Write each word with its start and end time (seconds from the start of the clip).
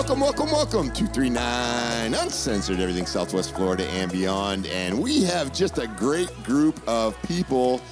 Welcome, 0.00 0.20
welcome, 0.20 0.50
welcome. 0.50 0.90
239 0.92 2.14
Uncensored, 2.14 2.80
everything 2.80 3.04
Southwest 3.04 3.54
Florida 3.54 3.86
and 3.90 4.10
beyond. 4.10 4.66
And 4.68 4.98
we 4.98 5.24
have 5.24 5.52
just 5.52 5.76
a 5.76 5.86
great 5.86 6.30
group 6.42 6.80
of 6.88 7.20
people 7.24 7.82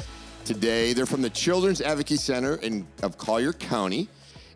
today. 0.47 0.95
They're 0.95 1.05
from 1.05 1.21
the 1.21 1.29
Children's 1.29 1.83
Advocacy 1.83 2.17
Center 2.17 2.55
in, 2.55 2.87
of 3.03 3.19
Collier 3.19 3.53
County. 3.53 4.09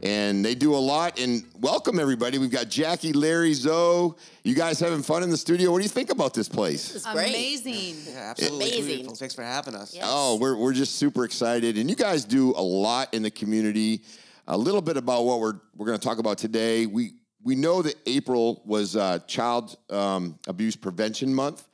And 0.03 0.43
they 0.43 0.55
do 0.55 0.75
a 0.75 0.81
lot. 0.81 1.21
And 1.21 1.45
welcome, 1.61 2.01
everybody. 2.01 2.39
We've 2.39 2.51
got 2.51 2.71
Jackie, 2.71 3.13
Larry, 3.13 3.53
Zoe. 3.53 4.15
You 4.45 4.55
guys 4.55 4.81
having 4.81 5.03
fun 5.03 5.23
in 5.23 5.29
the 5.29 5.37
studio? 5.37 5.73
What 5.73 5.79
do 5.81 5.85
you 5.85 5.91
think 5.91 6.11
about 6.11 6.33
this 6.33 6.49
place? 6.49 6.97
It's 6.97 7.13
great. 7.13 7.29
Amazing. 7.29 8.15
Yeah, 8.15 8.31
absolutely 8.31 8.65
Amazing. 8.65 8.87
beautiful. 8.87 9.15
Thanks 9.17 9.35
for 9.35 9.43
having 9.43 9.75
us. 9.75 9.95
Yeah. 9.95 10.05
Oh, 10.07 10.39
we're, 10.41 10.57
we're 10.57 10.73
just 10.73 10.97
super 10.97 11.27
excited. 11.27 11.77
And 11.77 11.91
you 11.91 11.97
guys 11.97 12.25
do 12.25 12.53
a 12.57 12.63
lot 12.63 13.13
in 13.13 13.23
the 13.23 13.31
community. 13.31 14.01
A 14.49 14.57
little 14.57 14.81
bit 14.81 14.97
about 14.97 15.25
what 15.27 15.39
we're, 15.39 15.61
we're 15.77 15.87
going 15.87 15.99
to 15.99 16.05
talk 16.05 16.19
about 16.19 16.39
today. 16.39 16.87
We, 16.87 17.13
we 17.45 17.55
know 17.55 17.83
that 17.83 17.97
April 18.07 18.63
was 18.65 18.97
uh, 18.97 19.19
Child 19.27 19.77
um, 19.91 20.39
Abuse 20.47 20.77
Prevention 20.77 21.35
Month. 21.35 21.67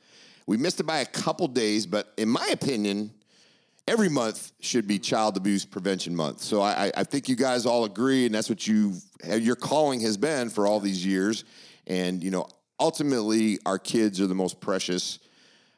We 0.47 0.57
missed 0.57 0.79
it 0.79 0.83
by 0.85 0.99
a 0.99 1.05
couple 1.05 1.47
days, 1.47 1.85
but 1.85 2.11
in 2.17 2.27
my 2.27 2.47
opinion, 2.51 3.11
every 3.87 4.09
month 4.09 4.51
should 4.59 4.87
be 4.87 4.97
Child 4.97 5.37
Abuse 5.37 5.65
Prevention 5.65 6.15
Month. 6.15 6.41
So 6.41 6.61
I, 6.61 6.91
I- 6.95 7.03
think 7.03 7.29
you 7.29 7.35
guys 7.35 7.65
all 7.65 7.85
agree, 7.85 8.25
and 8.25 8.33
that's 8.33 8.49
what 8.49 8.65
you 8.67 8.93
your 9.27 9.55
calling 9.55 9.99
has 10.01 10.17
been 10.17 10.49
for 10.49 10.65
all 10.65 10.79
these 10.79 11.05
years. 11.05 11.43
And 11.87 12.23
you 12.23 12.31
know, 12.31 12.47
ultimately, 12.79 13.59
our 13.65 13.77
kids 13.77 14.19
are 14.21 14.27
the 14.27 14.35
most 14.35 14.59
precious 14.61 15.19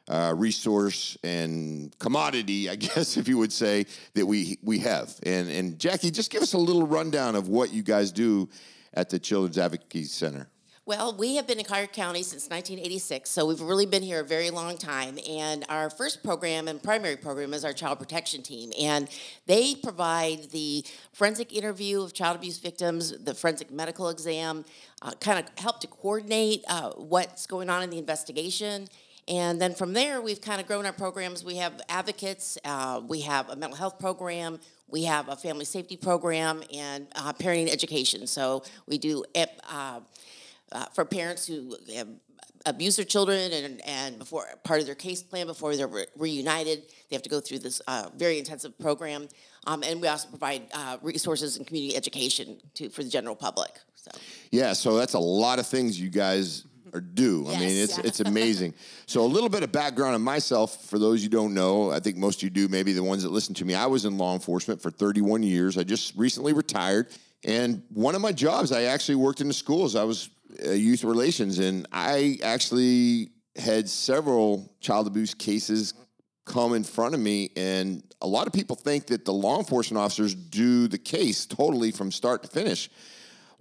uh, 0.08 0.32
resource 0.36 1.16
and 1.22 1.96
commodity, 1.98 2.68
I 2.70 2.76
guess, 2.86 3.16
if 3.16 3.28
you 3.28 3.38
would 3.38 3.52
say, 3.52 3.86
that 4.14 4.24
we 4.24 4.58
we 4.62 4.78
have. 4.80 5.14
And 5.24 5.50
and 5.50 5.78
Jackie, 5.78 6.10
just 6.10 6.30
give 6.30 6.42
us 6.42 6.54
a 6.54 6.58
little 6.58 6.86
rundown 6.86 7.34
of 7.36 7.48
what 7.48 7.72
you 7.74 7.82
guys 7.82 8.10
do 8.10 8.48
at 8.94 9.10
the 9.10 9.18
Children's 9.18 9.58
Advocacy 9.58 10.04
Center. 10.04 10.48
Well, 10.84 11.14
we 11.16 11.36
have 11.36 11.46
been 11.46 11.60
in 11.60 11.64
Collier 11.64 11.86
County 11.86 12.24
since 12.24 12.50
1986, 12.50 13.30
so 13.30 13.46
we've 13.46 13.60
really 13.60 13.86
been 13.86 14.02
here 14.02 14.18
a 14.18 14.24
very 14.24 14.50
long 14.50 14.76
time. 14.76 15.16
And 15.30 15.64
our 15.68 15.88
first 15.88 16.24
program 16.24 16.66
and 16.66 16.82
primary 16.82 17.16
program 17.16 17.54
is 17.54 17.64
our 17.64 17.72
child 17.72 18.00
protection 18.00 18.42
team. 18.42 18.72
And 18.80 19.08
they 19.46 19.76
provide 19.76 20.50
the 20.50 20.84
forensic 21.12 21.52
interview 21.52 22.02
of 22.02 22.14
child 22.14 22.36
abuse 22.36 22.58
victims, 22.58 23.16
the 23.16 23.32
forensic 23.32 23.70
medical 23.70 24.08
exam, 24.08 24.64
uh, 25.02 25.12
kind 25.20 25.38
of 25.38 25.56
help 25.56 25.78
to 25.82 25.86
coordinate 25.86 26.64
uh, 26.66 26.90
what's 26.96 27.46
going 27.46 27.70
on 27.70 27.84
in 27.84 27.90
the 27.90 27.98
investigation. 27.98 28.88
And 29.28 29.60
then 29.60 29.74
from 29.74 29.92
there, 29.92 30.20
we've 30.20 30.40
kind 30.40 30.60
of 30.60 30.66
grown 30.66 30.84
our 30.84 30.92
programs. 30.92 31.44
We 31.44 31.56
have 31.56 31.80
advocates, 31.88 32.58
uh, 32.64 33.00
we 33.06 33.20
have 33.20 33.48
a 33.50 33.56
mental 33.56 33.76
health 33.76 33.98
program, 33.98 34.58
we 34.88 35.04
have 35.04 35.28
a 35.28 35.36
family 35.36 35.64
safety 35.64 35.96
program, 35.96 36.62
and 36.74 37.06
uh, 37.14 37.32
parenting 37.32 37.70
education. 37.70 38.26
So 38.26 38.64
we 38.86 38.98
do 38.98 39.24
uh, 39.34 40.00
uh, 40.72 40.84
for 40.92 41.04
parents 41.04 41.46
who 41.46 41.76
have 41.94 42.08
abused 42.66 42.98
their 42.98 43.04
children 43.04 43.52
and, 43.52 43.80
and 43.86 44.18
before 44.18 44.46
part 44.64 44.80
of 44.80 44.86
their 44.86 44.94
case 44.94 45.22
plan 45.22 45.46
before 45.46 45.76
they're 45.76 45.88
re- 45.88 46.06
reunited, 46.16 46.82
they 47.08 47.16
have 47.16 47.22
to 47.22 47.28
go 47.28 47.40
through 47.40 47.58
this 47.58 47.80
uh, 47.86 48.08
very 48.16 48.38
intensive 48.38 48.78
program. 48.78 49.28
Um, 49.66 49.82
and 49.82 50.00
we 50.00 50.08
also 50.08 50.28
provide 50.28 50.62
uh, 50.72 50.98
resources 51.02 51.56
and 51.56 51.66
community 51.66 51.96
education 51.96 52.58
to 52.74 52.88
for 52.88 53.02
the 53.02 53.10
general 53.10 53.36
public. 53.36 53.72
So. 53.94 54.10
Yeah, 54.50 54.72
so 54.72 54.96
that's 54.96 55.14
a 55.14 55.18
lot 55.18 55.58
of 55.58 55.66
things 55.66 56.00
you 56.00 56.10
guys 56.10 56.64
are 56.92 57.00
do. 57.00 57.46
I 57.48 57.58
mean, 57.58 57.70
it's 57.70 57.98
it's 57.98 58.20
amazing. 58.26 58.74
so 59.06 59.22
a 59.22 59.26
little 59.26 59.48
bit 59.48 59.62
of 59.62 59.72
background 59.72 60.14
on 60.14 60.22
myself 60.22 60.84
for 60.86 60.98
those 60.98 61.22
you 61.22 61.28
don't 61.28 61.54
know. 61.54 61.90
I 61.90 62.00
think 62.00 62.16
most 62.16 62.38
of 62.38 62.42
you 62.44 62.50
do. 62.50 62.68
Maybe 62.68 62.92
the 62.92 63.02
ones 63.02 63.22
that 63.22 63.30
listen 63.30 63.54
to 63.56 63.64
me. 63.64 63.74
I 63.74 63.86
was 63.86 64.04
in 64.04 64.18
law 64.18 64.34
enforcement 64.34 64.80
for 64.80 64.90
31 64.90 65.42
years. 65.42 65.78
I 65.78 65.82
just 65.82 66.14
recently 66.16 66.52
retired, 66.52 67.08
and 67.44 67.82
one 67.92 68.14
of 68.14 68.20
my 68.20 68.32
jobs, 68.32 68.72
I 68.72 68.82
actually 68.82 69.16
worked 69.16 69.40
in 69.40 69.48
the 69.48 69.54
schools. 69.54 69.96
I 69.96 70.04
was 70.04 70.30
uh, 70.64 70.70
youth 70.70 71.04
relations, 71.04 71.58
and 71.58 71.86
I 71.92 72.38
actually 72.42 73.30
had 73.56 73.88
several 73.88 74.74
child 74.80 75.06
abuse 75.06 75.34
cases 75.34 75.94
come 76.44 76.74
in 76.74 76.82
front 76.82 77.14
of 77.14 77.20
me 77.20 77.50
and 77.54 78.02
a 78.22 78.26
lot 78.26 78.46
of 78.46 78.52
people 78.52 78.76
think 78.76 79.06
that 79.08 79.24
the 79.24 79.32
law 79.32 79.58
enforcement 79.58 80.02
officers 80.02 80.34
do 80.34 80.88
the 80.88 80.98
case 80.98 81.44
totally 81.44 81.90
from 81.90 82.10
start 82.10 82.42
to 82.42 82.48
finish 82.48 82.88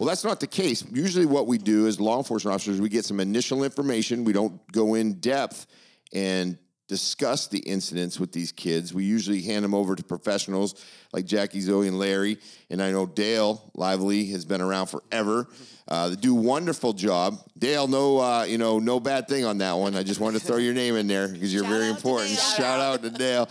well, 0.01 0.07
that's 0.07 0.23
not 0.23 0.39
the 0.39 0.47
case. 0.47 0.83
Usually, 0.91 1.27
what 1.27 1.45
we 1.45 1.59
do 1.59 1.85
as 1.85 1.99
law 1.99 2.17
enforcement 2.17 2.55
officers, 2.55 2.81
we 2.81 2.89
get 2.89 3.05
some 3.05 3.19
initial 3.19 3.63
information. 3.63 4.23
We 4.23 4.33
don't 4.33 4.59
go 4.71 4.95
in 4.95 5.19
depth 5.19 5.67
and 6.11 6.57
discuss 6.87 7.45
the 7.45 7.59
incidents 7.59 8.19
with 8.19 8.31
these 8.31 8.51
kids. 8.51 8.95
We 8.95 9.03
usually 9.03 9.43
hand 9.43 9.63
them 9.63 9.75
over 9.75 9.95
to 9.95 10.03
professionals 10.03 10.83
like 11.13 11.25
Jackie, 11.25 11.61
Zoe, 11.61 11.87
and 11.87 11.99
Larry. 11.99 12.39
And 12.71 12.81
I 12.81 12.89
know 12.89 13.05
Dale 13.05 13.69
Lively 13.75 14.25
has 14.31 14.43
been 14.43 14.59
around 14.59 14.87
forever. 14.87 15.45
Uh, 15.87 16.09
they 16.09 16.15
do 16.15 16.35
a 16.35 16.41
wonderful 16.41 16.93
job. 16.93 17.37
Dale, 17.55 17.87
no, 17.87 18.17
uh, 18.17 18.45
you 18.45 18.57
know, 18.57 18.79
no 18.79 18.99
bad 18.99 19.27
thing 19.27 19.45
on 19.45 19.59
that 19.59 19.73
one. 19.73 19.95
I 19.95 20.01
just 20.01 20.19
wanted 20.19 20.39
to 20.39 20.47
throw 20.47 20.57
your 20.57 20.73
name 20.73 20.95
in 20.95 21.05
there 21.05 21.27
because 21.27 21.53
you're 21.53 21.63
Shout 21.63 21.73
very 21.73 21.89
important. 21.89 22.31
Shout 22.31 22.79
out 22.79 23.03
to 23.03 23.11
Dale. 23.11 23.47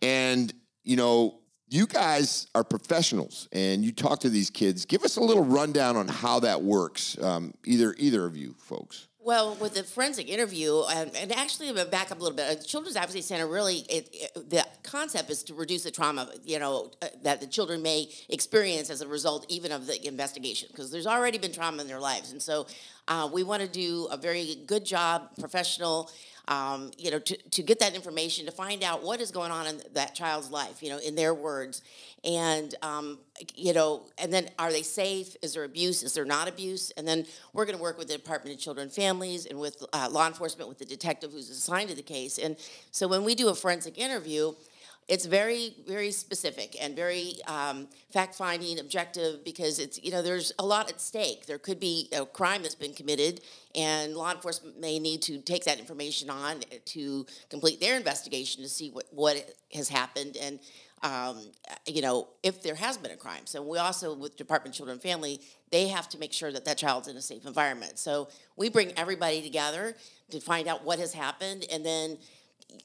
And 0.00 0.54
you 0.84 0.94
know, 0.94 1.40
you 1.70 1.86
guys 1.86 2.46
are 2.54 2.64
professionals 2.64 3.48
and 3.52 3.84
you 3.84 3.92
talk 3.92 4.20
to 4.20 4.28
these 4.28 4.50
kids. 4.50 4.84
Give 4.84 5.02
us 5.02 5.16
a 5.16 5.20
little 5.20 5.44
rundown 5.44 5.96
on 5.96 6.08
how 6.08 6.40
that 6.40 6.62
works. 6.62 7.16
Um, 7.22 7.54
either 7.64 7.94
either 7.98 8.24
of 8.24 8.36
you 8.36 8.54
folks. 8.58 9.08
Well, 9.20 9.56
with 9.56 9.74
the 9.74 9.82
forensic 9.82 10.30
interview, 10.30 10.84
and, 10.90 11.14
and 11.14 11.32
actually, 11.32 11.70
back 11.84 12.10
up 12.10 12.18
a 12.18 12.22
little 12.22 12.34
bit. 12.34 12.64
Children's 12.64 12.96
Advocacy 12.96 13.20
Center 13.20 13.46
really, 13.46 13.84
it, 13.90 14.08
it, 14.10 14.48
the 14.48 14.64
concept 14.82 15.28
is 15.28 15.42
to 15.42 15.54
reduce 15.54 15.82
the 15.82 15.90
trauma, 15.90 16.30
you 16.46 16.58
know, 16.58 16.92
uh, 17.02 17.08
that 17.24 17.38
the 17.40 17.46
children 17.46 17.82
may 17.82 18.08
experience 18.30 18.88
as 18.88 19.02
a 19.02 19.08
result 19.08 19.44
even 19.50 19.70
of 19.70 19.86
the 19.86 20.06
investigation, 20.06 20.68
because 20.70 20.90
there's 20.90 21.06
already 21.06 21.36
been 21.36 21.52
trauma 21.52 21.82
in 21.82 21.88
their 21.88 22.00
lives, 22.00 22.32
and 22.32 22.40
so 22.40 22.66
uh, 23.08 23.28
we 23.30 23.42
want 23.42 23.60
to 23.60 23.68
do 23.68 24.06
a 24.10 24.16
very 24.16 24.62
good 24.66 24.86
job, 24.86 25.28
professional. 25.38 26.10
Um, 26.48 26.92
you 26.96 27.10
know, 27.10 27.18
to, 27.18 27.36
to 27.36 27.62
get 27.62 27.78
that 27.80 27.94
information, 27.94 28.46
to 28.46 28.52
find 28.52 28.82
out 28.82 29.02
what 29.02 29.20
is 29.20 29.30
going 29.30 29.52
on 29.52 29.66
in 29.66 29.82
that 29.92 30.14
child's 30.14 30.50
life, 30.50 30.82
you 30.82 30.88
know, 30.88 30.96
in 30.96 31.14
their 31.14 31.34
words. 31.34 31.82
And, 32.24 32.74
um, 32.80 33.18
you 33.54 33.74
know, 33.74 34.06
and 34.16 34.32
then 34.32 34.48
are 34.58 34.72
they 34.72 34.80
safe? 34.80 35.36
Is 35.42 35.52
there 35.52 35.64
abuse? 35.64 36.02
Is 36.02 36.14
there 36.14 36.24
not 36.24 36.48
abuse? 36.48 36.90
And 36.96 37.06
then 37.06 37.26
we're 37.52 37.66
going 37.66 37.76
to 37.76 37.82
work 37.82 37.98
with 37.98 38.08
the 38.08 38.16
Department 38.16 38.56
of 38.56 38.62
Children 38.62 38.86
and 38.86 38.92
Families 38.92 39.44
and 39.44 39.60
with 39.60 39.84
uh, 39.92 40.08
law 40.10 40.26
enforcement, 40.26 40.70
with 40.70 40.78
the 40.78 40.86
detective 40.86 41.32
who's 41.32 41.50
assigned 41.50 41.90
to 41.90 41.94
the 41.94 42.02
case. 42.02 42.38
And 42.38 42.56
so 42.92 43.06
when 43.08 43.24
we 43.24 43.34
do 43.34 43.50
a 43.50 43.54
forensic 43.54 43.98
interview, 43.98 44.54
it's 45.08 45.24
very, 45.24 45.74
very 45.86 46.10
specific 46.10 46.76
and 46.80 46.94
very 46.94 47.36
um, 47.46 47.88
fact-finding, 48.12 48.78
objective, 48.78 49.42
because 49.42 49.78
it's 49.78 50.02
you 50.02 50.10
know 50.10 50.20
there's 50.20 50.52
a 50.58 50.64
lot 50.64 50.90
at 50.90 51.00
stake. 51.00 51.46
There 51.46 51.58
could 51.58 51.80
be 51.80 52.10
a 52.12 52.26
crime 52.26 52.62
that's 52.62 52.74
been 52.74 52.92
committed, 52.92 53.40
and 53.74 54.14
law 54.14 54.30
enforcement 54.32 54.78
may 54.78 54.98
need 54.98 55.22
to 55.22 55.38
take 55.40 55.64
that 55.64 55.78
information 55.78 56.28
on 56.28 56.60
to 56.86 57.26
complete 57.48 57.80
their 57.80 57.96
investigation 57.96 58.62
to 58.62 58.68
see 58.68 58.90
what 58.90 59.06
what 59.10 59.54
has 59.72 59.88
happened 59.88 60.36
and 60.40 60.60
um, 61.02 61.40
you 61.86 62.02
know 62.02 62.28
if 62.42 62.62
there 62.62 62.74
has 62.74 62.98
been 62.98 63.10
a 63.10 63.16
crime. 63.16 63.46
So 63.46 63.62
we 63.62 63.78
also 63.78 64.14
with 64.14 64.36
Department 64.36 64.74
of 64.74 64.76
Children 64.76 64.96
and 64.96 65.02
Family, 65.02 65.40
they 65.70 65.88
have 65.88 66.08
to 66.10 66.18
make 66.18 66.34
sure 66.34 66.52
that 66.52 66.66
that 66.66 66.76
child's 66.76 67.08
in 67.08 67.16
a 67.16 67.22
safe 67.22 67.46
environment. 67.46 67.98
So 67.98 68.28
we 68.56 68.68
bring 68.68 68.92
everybody 68.98 69.40
together 69.40 69.96
to 70.30 70.40
find 70.40 70.68
out 70.68 70.84
what 70.84 70.98
has 70.98 71.14
happened, 71.14 71.64
and 71.72 71.82
then 71.84 72.18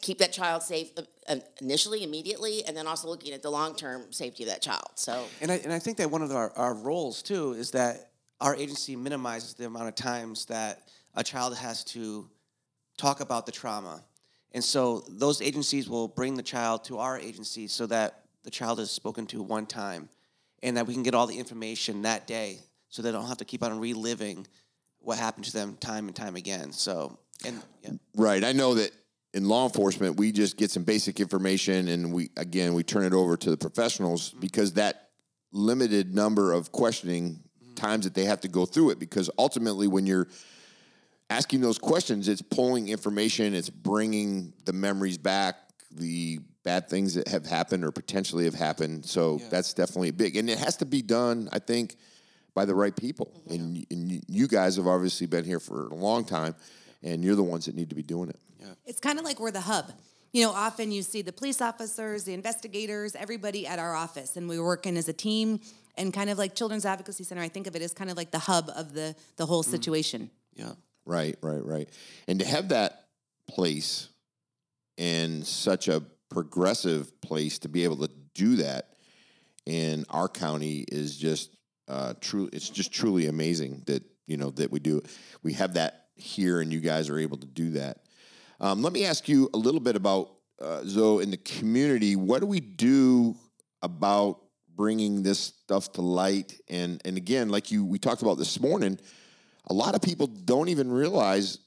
keep 0.01 0.18
that 0.19 0.33
child 0.33 0.63
safe 0.63 0.91
uh, 1.27 1.35
initially, 1.62 2.03
immediately, 2.03 2.63
and 2.65 2.75
then 2.75 2.88
also 2.88 3.07
looking 3.07 3.33
at 3.33 3.41
the 3.41 3.50
long 3.50 3.75
term 3.75 4.12
safety 4.12 4.44
of 4.44 4.50
that 4.50 4.62
child. 4.62 4.91
So, 4.95 5.25
And 5.41 5.51
I, 5.51 5.56
and 5.56 5.71
I 5.71 5.80
think 5.80 5.97
that 5.97 6.12
one 6.12 6.21
of 6.21 6.31
our, 6.31 6.51
our 6.56 6.74
roles 6.74 7.21
too 7.21 7.53
is 7.53 7.71
that 7.71 8.12
our 8.41 8.56
agency 8.56 8.95
minimizes 8.95 9.53
the 9.53 9.65
amount 9.65 9.88
of 9.88 9.95
times 9.95 10.45
that 10.45 10.83
a 11.15 11.24
child 11.24 11.56
has 11.57 11.83
to 11.85 12.30
talk 12.97 13.21
about 13.21 13.45
the 13.45 13.51
trauma. 13.51 14.03
And 14.51 14.63
so 14.63 15.03
those 15.07 15.41
agencies 15.41 15.89
will 15.89 16.07
bring 16.07 16.35
the 16.35 16.44
child 16.44 16.83
to 16.85 17.00
our 17.00 17.18
agency 17.18 17.68
so 17.68 17.88
that 17.88 18.25
the 18.44 18.51
child 18.51 18.80
is 18.80 18.91
spoken 18.91 19.25
to 19.27 19.41
one 19.41 19.65
time 19.65 20.09
and 20.62 20.77
that 20.77 20.85
we 20.85 20.94
can 20.94 21.03
get 21.03 21.15
all 21.15 21.27
the 21.27 21.38
information 21.38 22.03
that 22.03 22.27
day 22.27 22.59
so 22.89 23.01
they 23.01 23.12
don't 23.12 23.27
have 23.27 23.38
to 23.38 23.45
keep 23.45 23.63
on 23.63 23.80
reliving 23.80 24.45
what 25.00 25.18
happened 25.18 25.45
to 25.45 25.53
them 25.53 25.75
time 25.80 26.07
and 26.07 26.15
time 26.15 26.35
again. 26.35 26.71
So, 26.71 27.18
and 27.45 27.62
yeah. 27.81 27.91
Right. 28.15 28.44
I 28.44 28.51
know 28.51 28.75
that 28.75 28.91
in 29.33 29.47
law 29.47 29.65
enforcement, 29.65 30.18
we 30.18 30.31
just 30.31 30.57
get 30.57 30.69
some 30.69 30.83
basic 30.83 31.19
information 31.19 31.88
and 31.88 32.13
we, 32.13 32.30
again, 32.38 32.74
we 32.74 32.83
turn 32.83 33.03
it 33.03 33.13
over 33.13 33.35
to 33.35 33.50
the 33.50 33.57
professionals 33.57 34.30
mm-hmm. 34.30 34.39
because 34.39 34.74
that 34.74 35.09
limited 35.51 36.13
number 36.13 36.51
of 36.53 36.71
questioning 36.71 37.39
mm-hmm. 37.63 37.74
times 37.75 38.06
that 38.06 38.13
they 38.13 38.25
have 38.25 38.41
to 38.41 38.47
go 38.47 38.65
through 38.65 38.91
it 38.91 39.00
because 39.00 39.30
ultimately 39.38 39.88
when 39.88 40.06
you're 40.06 40.27
asking 41.30 41.62
those 41.62 41.77
questions 41.77 42.27
it's 42.27 42.41
pulling 42.41 42.89
information 42.89 43.53
it's 43.53 43.69
bringing 43.69 44.51
the 44.65 44.74
memories 44.74 45.18
back 45.18 45.56
the 45.91 46.39
bad 46.63 46.89
things 46.89 47.13
that 47.13 47.27
have 47.27 47.45
happened 47.45 47.83
or 47.83 47.91
potentially 47.91 48.45
have 48.45 48.56
happened. 48.56 49.06
So 49.06 49.39
that's 49.51 49.74
definitely 49.74 50.12
big 50.12 50.38
and 50.38 50.50
it 50.50 50.57
has 50.57 50.77
to 50.77 50.85
be 50.85 51.01
done 51.01 51.50
i 51.51 51.59
think 51.59 51.95
by 52.56 52.65
the 52.65 52.75
right 52.75 52.95
people. 52.95 53.31
Mm-hmm. 53.47 53.53
And, 53.53 53.85
and 53.89 54.24
you 54.27 54.47
guys 54.47 54.75
have 54.75 54.88
obviously 54.88 55.27
been 55.27 55.45
here 55.45 55.59
for 55.59 55.88
a 55.88 55.95
long 55.95 56.25
time 56.25 56.56
and 57.04 57.24
you're 57.24 57.36
the 57.36 57.44
ones 57.44 57.66
that 57.66 57.76
need 57.76 57.90
to 57.90 57.96
be 57.96 58.04
doing 58.04 58.30
it 58.30 58.40
Yeah. 58.60 58.74
It's 58.86 59.00
kind 59.00 59.20
of 59.20 59.26
like 59.26 59.40
we're 59.40 59.52
the 59.52 59.62
hub. 59.62 59.92
You 60.32 60.44
know, 60.44 60.52
often 60.52 60.92
you 60.92 61.04
see 61.04 61.22
the 61.22 61.32
police 61.32 61.62
officers, 61.62 62.24
the 62.24 62.34
investigators, 62.34 63.16
everybody 63.16 63.68
at 63.68 63.78
our 63.78 63.94
office, 63.94 64.36
and 64.36 64.50
we're 64.50 64.64
working 64.64 64.98
as 64.98 65.08
a 65.08 65.14
team. 65.14 65.60
And 65.96 66.12
kind 66.12 66.32
of 66.32 66.40
like 66.40 66.56
Children's 66.56 66.86
Advocacy 66.86 67.24
Center, 67.24 67.42
I 67.42 67.50
think 67.50 67.68
of 67.68 67.76
it 67.76 67.84
as 67.84 67.94
kind 67.94 68.10
of 68.10 68.18
like 68.18 68.32
the 68.32 68.40
hub 68.40 68.72
of 68.76 68.94
the 68.94 69.16
the 69.36 69.46
whole 69.46 69.62
situation. 69.62 70.32
Yeah. 70.56 70.72
Right, 71.06 71.38
right, 71.42 71.64
right. 71.64 71.90
And 72.28 72.40
to 72.40 72.46
have 72.46 72.70
that 72.70 73.06
place 73.48 74.10
and 74.98 75.46
such 75.46 75.88
a 75.88 76.02
progressive 76.30 77.22
place 77.22 77.60
to 77.60 77.70
be 77.70 77.84
able 77.84 77.98
to 77.98 78.10
do 78.34 78.56
that 78.56 78.94
in 79.66 80.06
our 80.10 80.28
county 80.28 80.86
is 80.88 81.16
just 81.18 81.56
uh, 81.88 82.14
true. 82.22 82.50
It's 82.52 82.70
just 82.70 82.92
truly 82.92 83.28
amazing 83.28 83.84
that 83.86 84.04
you 84.26 84.38
know 84.38 84.50
that 84.52 84.72
we 84.72 84.80
do. 84.80 85.04
We 85.44 85.54
have 85.54 85.76
that 85.76 86.03
here, 86.15 86.62
and 86.62 86.71
you 86.71 86.80
guys 86.80 87.10
are 87.10 87.18
able 87.18 87.38
to 87.38 87.48
do 87.48 87.71
that. 87.71 88.00
Um, 88.60 88.81
let 88.81 88.94
me 88.94 89.06
ask 89.06 89.27
you 89.27 89.50
a 89.54 89.57
little 89.57 89.80
bit 89.80 89.95
about 89.95 90.31
uh, 90.62 90.81
Zoe 90.86 91.24
in 91.24 91.31
the 91.31 91.38
community. 91.38 92.15
What 92.15 92.39
do 92.39 92.48
we 92.48 92.60
do 92.60 93.36
about 93.81 94.39
bringing 94.75 95.24
this 95.24 95.39
stuff 95.39 95.92
to 95.94 96.01
light? 96.01 96.60
And 96.69 97.01
and 97.06 97.18
again, 97.18 97.50
like 97.50 97.71
you 97.71 97.86
we 97.86 98.00
talked 98.00 98.21
about 98.21 98.38
this 98.38 98.60
morning, 98.60 99.00
a 99.68 99.74
lot 99.74 99.95
of 99.95 100.01
people 100.01 100.27
don't 100.27 100.69
even 100.69 100.92
realize 100.92 101.60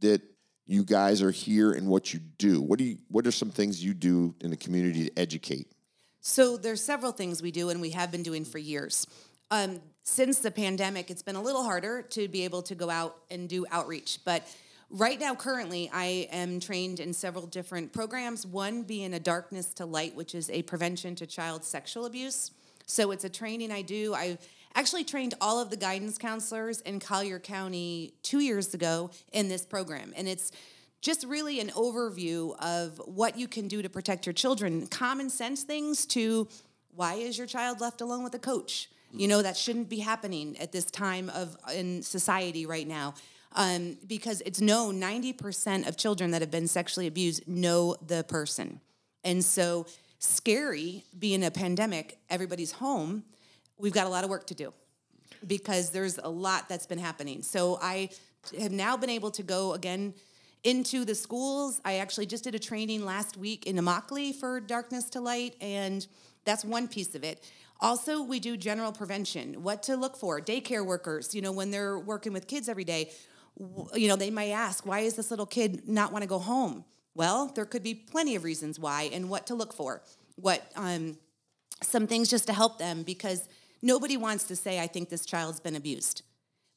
that 0.00 0.20
you 0.66 0.84
guys 0.84 1.22
are 1.22 1.30
here 1.30 1.72
and 1.72 1.88
what 1.88 2.12
you 2.12 2.20
do. 2.38 2.60
What 2.60 2.78
do 2.78 2.84
you? 2.84 2.98
What 3.08 3.26
are 3.26 3.32
some 3.32 3.50
things 3.50 3.82
you 3.82 3.94
do 3.94 4.34
in 4.40 4.50
the 4.50 4.56
community 4.56 5.08
to 5.08 5.18
educate? 5.18 5.72
So 6.20 6.56
there's 6.56 6.82
several 6.82 7.10
things 7.10 7.42
we 7.42 7.50
do 7.50 7.70
and 7.70 7.80
we 7.80 7.90
have 7.90 8.12
been 8.12 8.22
doing 8.22 8.44
for 8.44 8.58
years. 8.58 9.06
Um, 9.52 9.82
since 10.02 10.38
the 10.38 10.50
pandemic, 10.50 11.10
it's 11.10 11.22
been 11.22 11.36
a 11.36 11.42
little 11.42 11.62
harder 11.62 12.00
to 12.00 12.26
be 12.26 12.44
able 12.44 12.62
to 12.62 12.74
go 12.74 12.88
out 12.88 13.18
and 13.30 13.46
do 13.50 13.66
outreach. 13.70 14.20
But 14.24 14.48
right 14.88 15.20
now, 15.20 15.34
currently, 15.34 15.90
I 15.92 16.26
am 16.32 16.58
trained 16.58 17.00
in 17.00 17.12
several 17.12 17.46
different 17.46 17.92
programs. 17.92 18.46
One 18.46 18.82
being 18.82 19.12
a 19.12 19.20
Darkness 19.20 19.74
to 19.74 19.84
Light, 19.84 20.16
which 20.16 20.34
is 20.34 20.48
a 20.48 20.62
prevention 20.62 21.14
to 21.16 21.26
child 21.26 21.64
sexual 21.64 22.06
abuse. 22.06 22.50
So 22.86 23.10
it's 23.10 23.24
a 23.24 23.28
training 23.28 23.70
I 23.70 23.82
do. 23.82 24.14
I 24.14 24.38
actually 24.74 25.04
trained 25.04 25.34
all 25.38 25.60
of 25.60 25.68
the 25.68 25.76
guidance 25.76 26.16
counselors 26.16 26.80
in 26.80 26.98
Collier 26.98 27.38
County 27.38 28.14
two 28.22 28.40
years 28.40 28.72
ago 28.72 29.10
in 29.34 29.48
this 29.48 29.66
program, 29.66 30.14
and 30.16 30.28
it's 30.28 30.50
just 31.02 31.26
really 31.26 31.60
an 31.60 31.68
overview 31.70 32.56
of 32.58 33.02
what 33.04 33.38
you 33.38 33.48
can 33.48 33.68
do 33.68 33.82
to 33.82 33.90
protect 33.90 34.24
your 34.24 34.32
children. 34.32 34.86
Common 34.86 35.28
sense 35.28 35.62
things 35.62 36.06
to 36.06 36.48
why 36.94 37.16
is 37.16 37.36
your 37.36 37.46
child 37.46 37.82
left 37.82 38.00
alone 38.00 38.24
with 38.24 38.34
a 38.34 38.38
coach? 38.38 38.88
You 39.12 39.28
know 39.28 39.42
that 39.42 39.56
shouldn't 39.56 39.88
be 39.88 39.98
happening 39.98 40.56
at 40.58 40.72
this 40.72 40.86
time 40.86 41.30
of 41.30 41.56
in 41.74 42.02
society 42.02 42.66
right 42.66 42.86
now. 42.86 43.14
Um, 43.54 43.98
because 44.06 44.40
it's 44.46 44.62
known 44.62 44.98
90% 44.98 45.86
of 45.86 45.98
children 45.98 46.30
that 46.30 46.40
have 46.40 46.50
been 46.50 46.68
sexually 46.68 47.06
abused 47.06 47.46
know 47.46 47.96
the 48.06 48.24
person. 48.24 48.80
And 49.24 49.44
so 49.44 49.86
scary 50.18 51.04
being 51.18 51.44
a 51.44 51.50
pandemic, 51.50 52.18
everybody's 52.30 52.72
home, 52.72 53.24
we've 53.76 53.92
got 53.92 54.06
a 54.06 54.08
lot 54.08 54.24
of 54.24 54.30
work 54.30 54.46
to 54.46 54.54
do 54.54 54.72
because 55.46 55.90
there's 55.90 56.18
a 56.18 56.28
lot 56.28 56.68
that's 56.68 56.86
been 56.86 56.98
happening. 56.98 57.42
So 57.42 57.78
I 57.82 58.08
have 58.58 58.72
now 58.72 58.96
been 58.96 59.10
able 59.10 59.30
to 59.32 59.42
go 59.42 59.74
again 59.74 60.14
into 60.64 61.04
the 61.04 61.14
schools. 61.14 61.80
I 61.84 61.96
actually 61.96 62.26
just 62.26 62.44
did 62.44 62.54
a 62.54 62.58
training 62.58 63.04
last 63.04 63.36
week 63.36 63.66
in 63.66 63.76
Immokalee 63.76 64.34
for 64.34 64.60
Darkness 64.60 65.10
to 65.10 65.20
Light, 65.20 65.56
and 65.60 66.06
that's 66.44 66.64
one 66.64 66.88
piece 66.88 67.14
of 67.14 67.24
it. 67.24 67.44
Also, 67.82 68.22
we 68.22 68.38
do 68.38 68.56
general 68.56 68.92
prevention, 68.92 69.62
what 69.64 69.82
to 69.82 69.96
look 69.96 70.16
for. 70.16 70.40
Daycare 70.40 70.86
workers, 70.86 71.34
you 71.34 71.42
know, 71.42 71.50
when 71.50 71.72
they're 71.72 71.98
working 71.98 72.32
with 72.32 72.46
kids 72.46 72.68
every 72.68 72.84
day, 72.84 73.10
you 73.94 74.06
know, 74.06 74.14
they 74.14 74.30
may 74.30 74.52
ask, 74.52 74.86
why 74.86 75.00
is 75.00 75.16
this 75.16 75.30
little 75.32 75.46
kid 75.46 75.88
not 75.88 76.12
want 76.12 76.22
to 76.22 76.28
go 76.28 76.38
home? 76.38 76.84
Well, 77.14 77.48
there 77.48 77.64
could 77.64 77.82
be 77.82 77.94
plenty 77.94 78.36
of 78.36 78.44
reasons 78.44 78.78
why 78.78 79.10
and 79.12 79.28
what 79.28 79.48
to 79.48 79.54
look 79.54 79.74
for. 79.74 80.00
What 80.36 80.62
um, 80.76 81.18
some 81.82 82.06
things 82.06 82.30
just 82.30 82.46
to 82.46 82.52
help 82.52 82.78
them 82.78 83.02
because 83.02 83.48
nobody 83.82 84.16
wants 84.16 84.44
to 84.44 84.56
say, 84.56 84.78
I 84.78 84.86
think 84.86 85.08
this 85.08 85.26
child's 85.26 85.60
been 85.60 85.76
abused. 85.76 86.22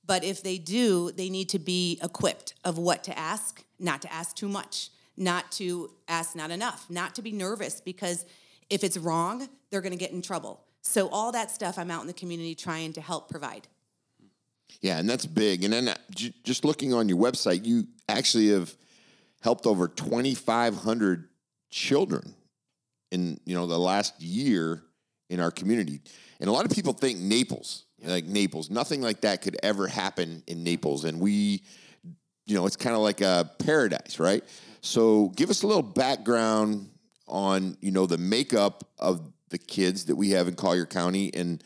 But 0.08 0.24
if 0.24 0.42
they 0.42 0.58
do, 0.58 1.12
they 1.12 1.30
need 1.30 1.50
to 1.50 1.60
be 1.60 2.00
equipped 2.04 2.56
of 2.64 2.80
what 2.80 3.04
to 3.06 3.18
ask, 3.18 3.64
not 3.80 4.02
to 4.02 4.12
ask 4.12 4.36
too 4.36 4.50
much, 4.50 4.90
not 5.16 5.52
to 5.54 5.92
ask 6.08 6.36
not 6.36 6.50
enough, 6.50 6.88
not 6.90 7.14
to 7.16 7.22
be 7.22 7.32
nervous 7.32 7.80
because 7.80 8.26
if 8.72 8.84
it's 8.84 8.98
wrong, 8.98 9.48
they're 9.70 9.82
going 9.82 9.92
to 9.92 9.98
get 9.98 10.12
in 10.12 10.22
trouble. 10.22 10.65
So 10.86 11.10
all 11.10 11.32
that 11.32 11.52
stuff 11.52 11.78
I'm 11.78 11.90
out 11.90 12.02
in 12.02 12.08
the 12.08 12.14
community 12.14 12.56
trying 12.56 12.94
to 12.94 13.02
help 13.02 13.30
provide. 13.30 13.68
Yeah, 14.82 15.00
and 15.00 15.10
that's 15.10 15.26
big. 15.26 15.64
And 15.64 15.74
then 15.74 15.88
uh, 15.90 15.96
just 16.44 16.64
looking 16.64 16.94
on 16.94 17.10
your 17.10 17.18
website, 17.18 17.66
you 17.66 17.88
actually 18.08 18.50
have 18.50 18.74
helped 19.42 19.66
over 19.66 19.88
2,500 19.88 21.28
children 21.70 22.36
in 23.12 23.40
you 23.46 23.56
know 23.56 23.68
the 23.68 23.78
last 23.78 24.22
year 24.22 24.84
in 25.30 25.40
our 25.40 25.52
community. 25.52 26.02
And 26.40 26.50
a 26.50 26.54
lot 26.54 26.66
of 26.66 26.72
people 26.72 26.94
think 26.94 27.20
Naples, 27.20 27.86
like 28.04 28.26
Naples, 28.26 28.70
nothing 28.70 29.02
like 29.02 29.22
that 29.22 29.42
could 29.42 29.58
ever 29.64 29.88
happen 29.88 30.44
in 30.46 30.64
Naples. 30.64 31.04
And 31.04 31.20
we, 31.20 31.64
you 32.46 32.56
know, 32.56 32.66
it's 32.68 32.76
kind 32.76 32.96
of 32.96 33.02
like 33.02 33.22
a 33.22 33.50
paradise, 33.60 34.20
right? 34.20 34.44
So 34.82 35.30
give 35.36 35.50
us 35.50 35.64
a 35.64 35.68
little 35.68 35.84
background 35.84 36.92
on 37.28 37.76
you 37.82 37.90
know 37.90 38.06
the 38.06 38.20
makeup 38.20 38.84
of 39.00 39.32
the 39.50 39.58
kids 39.58 40.06
that 40.06 40.16
we 40.16 40.32
have 40.32 40.48
in 40.48 40.56
Collier 40.56 40.86
County 40.86 41.34
and 41.34 41.64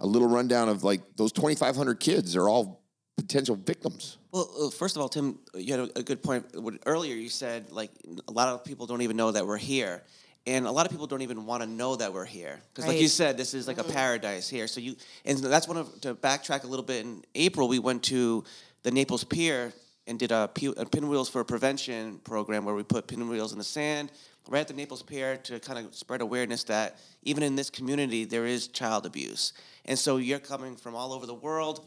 a 0.00 0.06
little 0.06 0.28
rundown 0.28 0.68
of 0.68 0.84
like 0.84 1.00
those 1.16 1.32
2,500 1.32 2.00
kids 2.00 2.36
are 2.36 2.48
all 2.48 2.82
potential 3.16 3.56
victims. 3.56 4.16
Well, 4.32 4.48
uh, 4.60 4.70
first 4.70 4.96
of 4.96 5.02
all, 5.02 5.08
Tim, 5.08 5.38
you 5.54 5.72
had 5.72 5.90
a, 5.90 5.98
a 5.98 6.02
good 6.02 6.22
point. 6.22 6.46
Earlier, 6.86 7.14
you 7.14 7.28
said 7.28 7.70
like 7.70 7.90
a 8.28 8.32
lot 8.32 8.48
of 8.48 8.64
people 8.64 8.86
don't 8.86 9.02
even 9.02 9.16
know 9.16 9.32
that 9.32 9.46
we're 9.46 9.56
here, 9.56 10.04
and 10.46 10.66
a 10.66 10.70
lot 10.70 10.86
of 10.86 10.92
people 10.92 11.06
don't 11.06 11.22
even 11.22 11.44
want 11.44 11.62
to 11.62 11.68
know 11.68 11.96
that 11.96 12.12
we're 12.12 12.24
here 12.24 12.60
because, 12.72 12.86
like 12.86 13.00
you 13.00 13.08
said, 13.08 13.36
this 13.36 13.54
is 13.54 13.66
like 13.66 13.78
a 13.78 13.84
paradise 13.84 14.48
here. 14.48 14.68
So 14.68 14.80
you, 14.80 14.96
and 15.24 15.38
that's 15.38 15.66
one 15.66 15.76
of 15.76 16.00
to 16.02 16.14
backtrack 16.14 16.64
a 16.64 16.66
little 16.66 16.84
bit. 16.84 17.04
In 17.04 17.24
April, 17.34 17.68
we 17.68 17.78
went 17.78 18.04
to 18.04 18.44
the 18.82 18.90
Naples 18.90 19.24
Pier 19.24 19.72
and 20.08 20.18
did 20.18 20.32
a, 20.32 20.48
pinwheels 20.48 21.28
for 21.28 21.44
prevention 21.44 22.18
program 22.24 22.64
where 22.64 22.74
we 22.74 22.82
put 22.82 23.06
pinwheels 23.06 23.52
in 23.52 23.58
the 23.58 23.64
sand 23.64 24.10
right 24.48 24.60
at 24.60 24.68
the 24.68 24.74
Naples 24.74 25.02
Pier 25.02 25.36
to 25.36 25.60
kind 25.60 25.86
of 25.86 25.94
spread 25.94 26.22
awareness 26.22 26.64
that 26.64 26.98
even 27.22 27.42
in 27.42 27.54
this 27.54 27.68
community 27.70 28.24
there 28.24 28.46
is 28.46 28.66
child 28.68 29.04
abuse. 29.04 29.52
And 29.84 29.98
so 29.98 30.16
you're 30.16 30.38
coming 30.38 30.74
from 30.74 30.94
all 30.94 31.12
over 31.12 31.26
the 31.26 31.34
world 31.34 31.86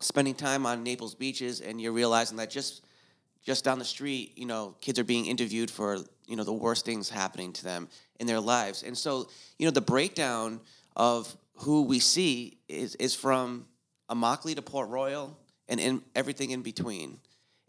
spending 0.00 0.34
time 0.34 0.64
on 0.64 0.82
Naples 0.82 1.14
beaches 1.14 1.60
and 1.60 1.80
you're 1.80 1.92
realizing 1.92 2.38
that 2.38 2.50
just 2.50 2.84
just 3.42 3.64
down 3.64 3.78
the 3.78 3.84
street, 3.86 4.32
you 4.36 4.44
know, 4.44 4.74
kids 4.82 4.98
are 4.98 5.04
being 5.04 5.24
interviewed 5.24 5.70
for, 5.70 5.96
you 6.26 6.36
know, 6.36 6.44
the 6.44 6.52
worst 6.52 6.84
things 6.84 7.08
happening 7.08 7.54
to 7.54 7.64
them 7.64 7.88
in 8.18 8.26
their 8.26 8.40
lives. 8.40 8.82
And 8.82 8.96
so, 8.96 9.30
you 9.58 9.66
know, 9.66 9.70
the 9.70 9.80
breakdown 9.80 10.60
of 10.94 11.34
who 11.54 11.82
we 11.82 12.00
see 12.00 12.58
is 12.68 12.94
is 12.96 13.14
from 13.14 13.66
Immokalee 14.10 14.56
to 14.56 14.62
Port 14.62 14.88
Royal 14.88 15.38
and 15.68 15.78
in 15.80 16.02
everything 16.14 16.50
in 16.50 16.62
between. 16.62 17.18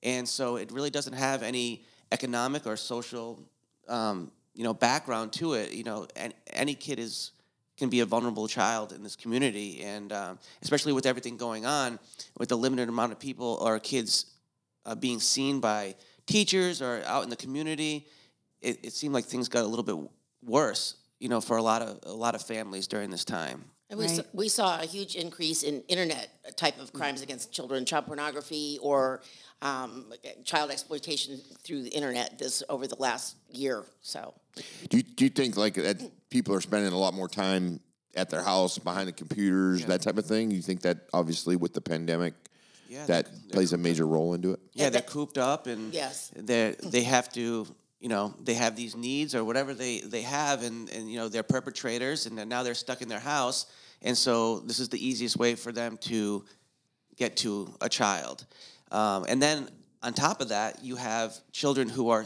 And 0.04 0.28
so 0.28 0.56
it 0.56 0.72
really 0.72 0.90
doesn't 0.90 1.14
have 1.14 1.44
any 1.44 1.84
economic 2.12 2.66
or 2.66 2.76
social 2.76 3.40
um, 3.88 4.32
you 4.54 4.64
know, 4.64 4.74
background 4.74 5.34
to 5.34 5.54
it. 5.54 5.74
You 5.74 5.84
know, 5.84 6.08
and 6.16 6.34
any 6.52 6.74
kid 6.74 7.00
is 7.00 7.32
can 7.78 7.90
be 7.90 8.02
a 8.02 8.06
vulnerable 8.06 8.48
child 8.48 8.92
in 8.92 9.02
this 9.02 9.16
community, 9.16 9.82
and 9.82 10.12
um, 10.14 10.40
especially 10.62 10.94
with 10.94 11.06
everything 11.06 11.36
going 11.38 11.66
on, 11.66 11.98
with 12.38 12.50
the 12.50 12.58
limited 12.58 12.90
amount 12.90 13.12
of 13.12 13.20
people 13.20 13.58
or 13.62 13.80
kids 13.80 14.26
uh, 14.86 14.94
being 14.94 15.20
seen 15.20 15.60
by 15.60 15.96
teachers 16.28 16.82
or 16.82 17.02
out 17.06 17.24
in 17.24 17.30
the 17.30 17.36
community, 17.36 18.06
it, 18.62 18.80
it 18.84 18.94
seemed 18.94 19.14
like 19.14 19.26
things 19.26 19.50
got 19.50 19.64
a 19.64 19.68
little 19.68 19.84
bit 19.84 19.98
worse. 20.44 20.96
You 21.20 21.30
know, 21.30 21.40
for 21.40 21.58
a 21.58 21.64
lot 21.64 21.82
of 21.82 22.00
a 22.04 22.14
lot 22.14 22.36
of 22.36 22.42
families 22.42 22.88
during 22.88 23.10
this 23.12 23.26
time. 23.26 23.64
And 23.92 24.00
we, 24.00 24.08
saw, 24.08 24.22
Right. 24.22 24.26
we 24.34 24.48
saw 24.48 24.80
a 24.82 24.86
huge 24.86 25.16
increase 25.16 25.64
in 25.64 25.84
internet 25.90 26.30
type 26.56 26.80
of 26.80 26.94
crimes 26.94 27.22
against 27.22 27.52
children, 27.52 27.84
child 27.86 28.06
pornography 28.06 28.80
or 28.82 29.22
um, 29.62 30.12
child 30.44 30.72
exploitation 30.72 31.40
through 31.64 31.84
the 31.84 31.90
internet 31.90 32.40
this 32.40 32.64
over 32.70 32.88
the 32.88 32.96
last 32.96 33.36
year. 33.50 33.84
So 34.02 34.34
Do 34.90 34.98
you, 34.98 35.04
do 35.04 35.24
you 35.26 35.30
think 35.30 35.56
like 35.58 35.76
that 35.76 36.02
people 36.30 36.56
are 36.56 36.62
spending 36.62 36.92
a 36.94 36.98
lot 36.98 37.14
more 37.14 37.28
time 37.28 37.80
at 38.16 38.30
their 38.30 38.44
house 38.44 38.78
behind 38.78 39.08
the 39.08 39.12
computers, 39.14 39.86
that 39.86 40.02
type 40.02 40.18
of 40.18 40.26
thing? 40.26 40.52
You 40.52 40.62
think 40.62 40.82
that 40.82 41.08
obviously 41.14 41.56
with 41.56 41.74
the 41.74 41.82
pandemic, 41.82 42.34
Yeah, 42.90 43.06
that 43.06 43.26
they're- 43.26 43.34
they're 43.34 43.50
plays 43.54 43.74
a 43.74 43.78
major 43.78 44.06
role 44.08 44.34
into 44.34 44.52
it? 44.52 44.60
Yeah, 44.74 44.90
they're 44.90 45.02
cooped 45.02 45.38
up 45.38 45.68
and 45.68 45.94
Yes. 45.94 46.32
they 46.36 46.76
they 46.84 47.04
have 47.04 47.32
to 47.34 47.68
you 48.00 48.10
know 48.10 48.34
they 48.44 48.56
have 48.56 48.76
these 48.76 48.96
needs 48.96 49.36
or 49.36 49.44
whatever 49.46 49.74
they 49.76 50.00
they 50.02 50.24
have 50.24 50.64
and 50.64 50.90
and 50.90 51.10
you 51.12 51.18
know 51.20 51.30
they're 51.30 51.44
perpetrators 51.44 52.26
and 52.26 52.36
now 52.50 52.64
they're 52.64 52.74
stuck 52.74 53.02
in 53.04 53.08
their 53.08 53.20
house 53.20 53.68
and 54.02 54.18
so 54.18 54.60
this 54.62 54.80
is 54.80 54.90
the 54.90 54.98
easiest 54.98 55.38
way 55.38 55.54
for 55.56 55.72
them 55.72 55.98
to 55.98 56.44
get 57.16 57.38
to 57.38 57.72
a 57.82 57.88
child. 57.88 58.46
Um, 58.92 59.26
and 59.28 59.42
then 59.42 59.70
on 60.04 60.14
top 60.14 60.42
of 60.42 60.50
that, 60.50 60.84
you 60.84 60.96
have 60.96 61.36
children 61.52 61.90
who 61.90 62.10
are 62.10 62.26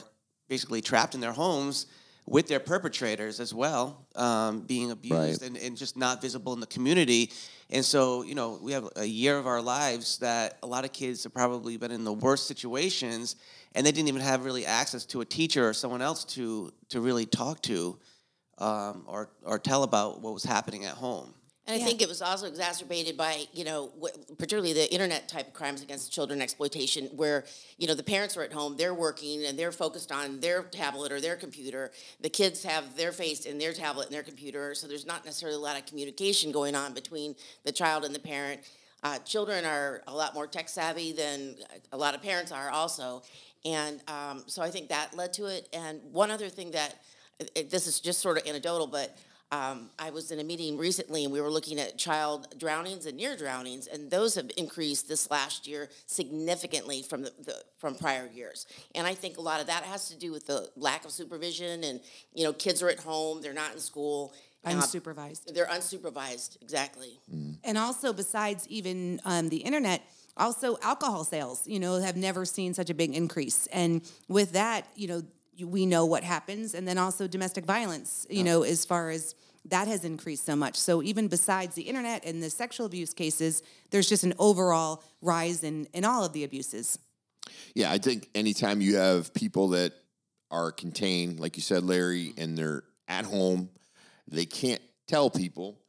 basically 0.50 0.82
trapped 0.82 1.16
in 1.16 1.22
their 1.22 1.32
homes 1.34 1.88
with 2.28 2.48
their 2.48 2.60
perpetrators 2.60 3.40
as 3.40 3.54
well, 3.54 4.08
um, 4.16 4.62
being 4.62 4.90
abused 4.92 5.42
Right. 5.42 5.42
and, 5.42 5.58
and 5.58 5.78
just 5.78 5.96
not 5.96 6.22
visible 6.22 6.54
in 6.54 6.60
the 6.60 6.68
community. 6.68 7.32
And 7.70 7.86
so, 7.86 8.24
you 8.24 8.34
know, 8.34 8.60
we 8.62 8.72
have 8.72 8.90
a 8.96 9.06
year 9.06 9.38
of 9.38 9.46
our 9.46 9.62
lives 9.62 10.18
that 10.20 10.58
a 10.64 10.68
lot 10.68 10.86
of 10.86 10.94
kids 10.94 11.24
have 11.24 11.34
probably 11.34 11.78
been 11.78 11.92
in 11.92 12.04
the 12.04 12.14
worst 12.14 12.48
situations 12.48 13.36
and 13.76 13.86
they 13.86 13.92
didn't 13.92 14.08
even 14.08 14.22
have 14.22 14.46
really 14.46 14.66
access 14.66 15.06
to 15.06 15.22
a 15.22 15.26
teacher 15.26 15.68
or 15.68 15.74
someone 15.74 16.02
else 16.02 16.24
to, 16.24 16.72
to 16.90 17.00
really 17.02 17.26
talk 17.26 17.62
to 17.64 17.98
um, 18.58 19.04
or, 19.06 19.30
or 19.44 19.60
tell 19.60 19.84
about 19.84 20.22
what 20.22 20.34
was 20.34 20.44
happening 20.44 20.86
at 20.86 20.94
home. 20.94 21.34
And 21.68 21.82
I 21.82 21.84
think 21.84 22.04
it 22.04 22.08
was 22.08 22.22
also 22.22 22.46
exacerbated 22.46 23.18
by, 23.18 23.46
you 23.52 23.64
know, 23.64 23.92
particularly 24.38 24.74
the 24.74 24.92
internet 24.94 25.28
type 25.28 25.48
of 25.48 25.54
crimes 25.54 25.82
against 25.82 26.14
children 26.14 26.40
exploitation, 26.40 27.08
where, 27.08 27.46
you 27.80 27.88
know, 27.88 27.96
the 27.96 28.04
parents 28.04 28.38
are 28.38 28.44
at 28.44 28.54
home, 28.54 28.78
they're 28.78 28.94
working, 28.94 29.46
and 29.46 29.58
they're 29.58 29.72
focused 29.72 30.12
on 30.12 30.40
their 30.42 30.62
tablet 30.62 31.12
or 31.12 31.20
their 31.20 31.36
computer. 31.36 31.92
The 32.22 32.30
kids 32.30 32.64
have 32.64 32.96
their 32.96 33.12
face 33.12 33.48
in 33.48 33.58
their 33.58 33.74
tablet 33.74 34.06
and 34.06 34.14
their 34.14 34.22
computer, 34.22 34.76
so 34.76 34.88
there's 34.88 35.08
not 35.08 35.26
necessarily 35.26 35.58
a 35.58 35.60
lot 35.60 35.76
of 35.76 35.88
communication 35.88 36.52
going 36.52 36.76
on 36.76 36.94
between 36.94 37.36
the 37.64 37.72
child 37.72 38.06
and 38.06 38.14
the 38.14 38.20
parent. 38.20 38.62
Uh, 39.02 39.18
children 39.20 39.66
are 39.66 40.04
a 40.06 40.14
lot 40.14 40.36
more 40.36 40.46
tech 40.46 40.70
savvy 40.70 41.14
than 41.14 41.56
a 41.92 41.98
lot 41.98 42.14
of 42.14 42.22
parents 42.22 42.52
are, 42.52 42.70
also. 42.70 43.24
And 43.66 44.02
um, 44.08 44.44
so 44.46 44.62
I 44.62 44.70
think 44.70 44.90
that 44.90 45.16
led 45.18 45.34
to 45.34 45.46
it. 45.46 45.68
And 45.74 46.00
one 46.12 46.30
other 46.30 46.50
thing 46.50 46.70
that, 46.72 47.02
this 47.56 47.88
is 47.88 48.00
just 48.00 48.22
sort 48.22 48.38
of 48.38 48.46
anecdotal, 48.46 48.86
but 48.86 49.18
um, 49.52 49.90
I 50.00 50.10
was 50.10 50.32
in 50.32 50.40
a 50.40 50.44
meeting 50.44 50.78
recently 50.78 51.24
and 51.24 51.32
we 51.32 51.40
were 51.40 51.52
looking 51.52 51.80
at 51.80 51.98
child 51.98 52.48
drownings 52.58 53.06
and 53.06 53.16
near 53.16 53.38
drownings, 53.38 53.88
and 53.88 54.10
those 54.12 54.36
have 54.36 54.50
increased 54.58 55.08
this 55.08 55.30
last 55.30 55.68
year 55.68 55.90
significantly 56.08 57.02
from 57.04 57.22
the, 57.24 57.32
the 57.44 57.56
from 57.78 57.96
prior 57.96 58.28
years. 58.34 58.66
And 58.96 59.06
I 59.08 59.14
think 59.14 59.38
a 59.38 59.42
lot 59.42 59.62
of 59.62 59.68
that 59.68 59.84
has 59.84 60.10
to 60.10 60.18
do 60.18 60.32
with 60.32 60.48
the 60.48 60.70
lack 60.76 61.06
of 61.06 61.12
supervision, 61.12 61.84
and 61.84 62.00
you 62.34 62.44
know, 62.44 62.54
kids 62.54 62.82
are 62.82 62.90
at 62.90 63.00
home, 63.00 63.42
they're 63.42 63.54
not 63.54 63.74
in 63.74 63.80
school. 63.80 64.34
uh, 64.66 64.72
Unsupervised. 64.72 65.54
they're 65.54 65.68
unsupervised, 65.68 66.58
exactly. 66.62 67.20
And 67.64 67.78
also, 67.78 68.14
besides 68.14 68.68
even 68.68 69.22
um, 69.26 69.50
the 69.50 69.58
internet, 69.58 70.02
also 70.38 70.78
alcohol 70.82 71.24
sales, 71.24 71.66
you 71.68 71.80
know, 71.80 72.02
have 72.02 72.18
never 72.18 72.46
seen 72.46 72.74
such 72.74 72.90
a 72.90 72.94
big 72.94 73.14
increase. 73.16 73.68
And 73.68 74.02
with 74.28 74.52
that, 74.54 74.88
you 74.96 75.08
know, 75.08 75.18
you- 75.18 75.28
we 75.64 75.86
know 75.86 76.06
what 76.06 76.24
happens. 76.24 76.74
And 76.74 76.88
then 76.88 76.98
also 76.98 77.28
domestic 77.28 77.66
violence, 77.66 78.26
you 78.30 78.44
know, 78.44 78.64
as 78.64 78.86
far 78.86 79.10
as 79.10 79.36
that 79.66 79.88
has 79.88 80.06
increased 80.06 80.46
so 80.46 80.56
much. 80.56 80.76
So 80.76 81.02
even 81.02 81.28
besides 81.28 81.76
the 81.76 81.84
internet 81.84 82.26
and 82.26 82.42
the 82.42 82.50
sexual 82.50 82.86
abuse 82.86 83.14
cases, 83.14 83.64
there's 83.90 84.08
just 84.08 84.24
an 84.24 84.34
overall 84.38 85.04
rise 85.22 85.64
in, 85.64 85.88
in 85.94 86.06
all 86.06 86.24
of 86.24 86.34
the 86.34 86.44
abuses. 86.44 87.00
Yeah, 87.74 87.92
I 87.92 87.98
think 87.98 88.30
anytime 88.36 88.82
you 88.82 88.98
have 88.98 89.34
people 89.34 89.70
that 89.70 89.94
are 90.52 90.72
contained, 90.72 91.40
like 91.40 91.58
you 91.58 91.64
said, 91.64 91.84
Larry, 91.84 92.34
and 92.38 92.58
they're 92.58 92.84
at 93.08 93.26
home, 93.26 93.70
they 94.28 94.46
can't 94.46 94.82
tell 95.08 95.30
people, 95.30 95.80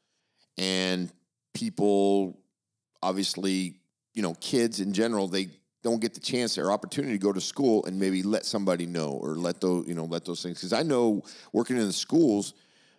and 0.58 1.10
people, 1.54 2.38
obviously, 3.02 3.76
you 4.14 4.22
know, 4.22 4.34
kids 4.40 4.80
in 4.80 4.92
general, 4.92 5.28
they 5.28 5.48
don't 5.86 6.00
get 6.00 6.14
the 6.14 6.20
chance 6.20 6.58
or 6.58 6.72
opportunity 6.72 7.14
to 7.14 7.18
go 7.18 7.32
to 7.32 7.40
school 7.40 7.84
and 7.86 7.96
maybe 7.98 8.20
let 8.24 8.44
somebody 8.44 8.86
know 8.86 9.10
or 9.10 9.36
let 9.36 9.60
those, 9.60 9.86
you 9.86 9.94
know, 9.94 10.04
let 10.04 10.24
those 10.24 10.42
things. 10.42 10.58
Because 10.58 10.72
I 10.72 10.82
know 10.82 11.22
working 11.52 11.76
in 11.76 11.86
the 11.86 11.92
schools, 11.92 12.54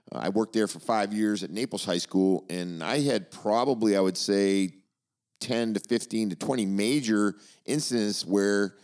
uh, 0.10 0.20
I 0.20 0.30
worked 0.30 0.54
there 0.54 0.68
for 0.68 0.80
five 0.80 1.12
years 1.14 1.44
at 1.44 1.50
Naples 1.52 1.84
High 1.84 1.98
School, 1.98 2.46
and 2.50 2.82
I 2.82 3.02
had 3.02 3.30
probably, 3.30 3.98
I 3.98 4.00
would 4.00 4.16
say, 4.16 4.72
10 5.42 5.74
to 5.74 5.82
15 5.82 6.30
to 6.30 6.36
20 6.38 6.66
major 6.66 7.36
incidents 7.66 8.26
where 8.26 8.76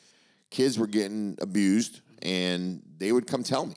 kids 0.49 0.77
were 0.77 0.85
getting 0.87 1.37
abused 1.41 2.01
and 2.21 2.83
they 2.97 3.13
would 3.13 3.25
come 3.25 3.41
tell 3.41 3.65
me. 3.65 3.75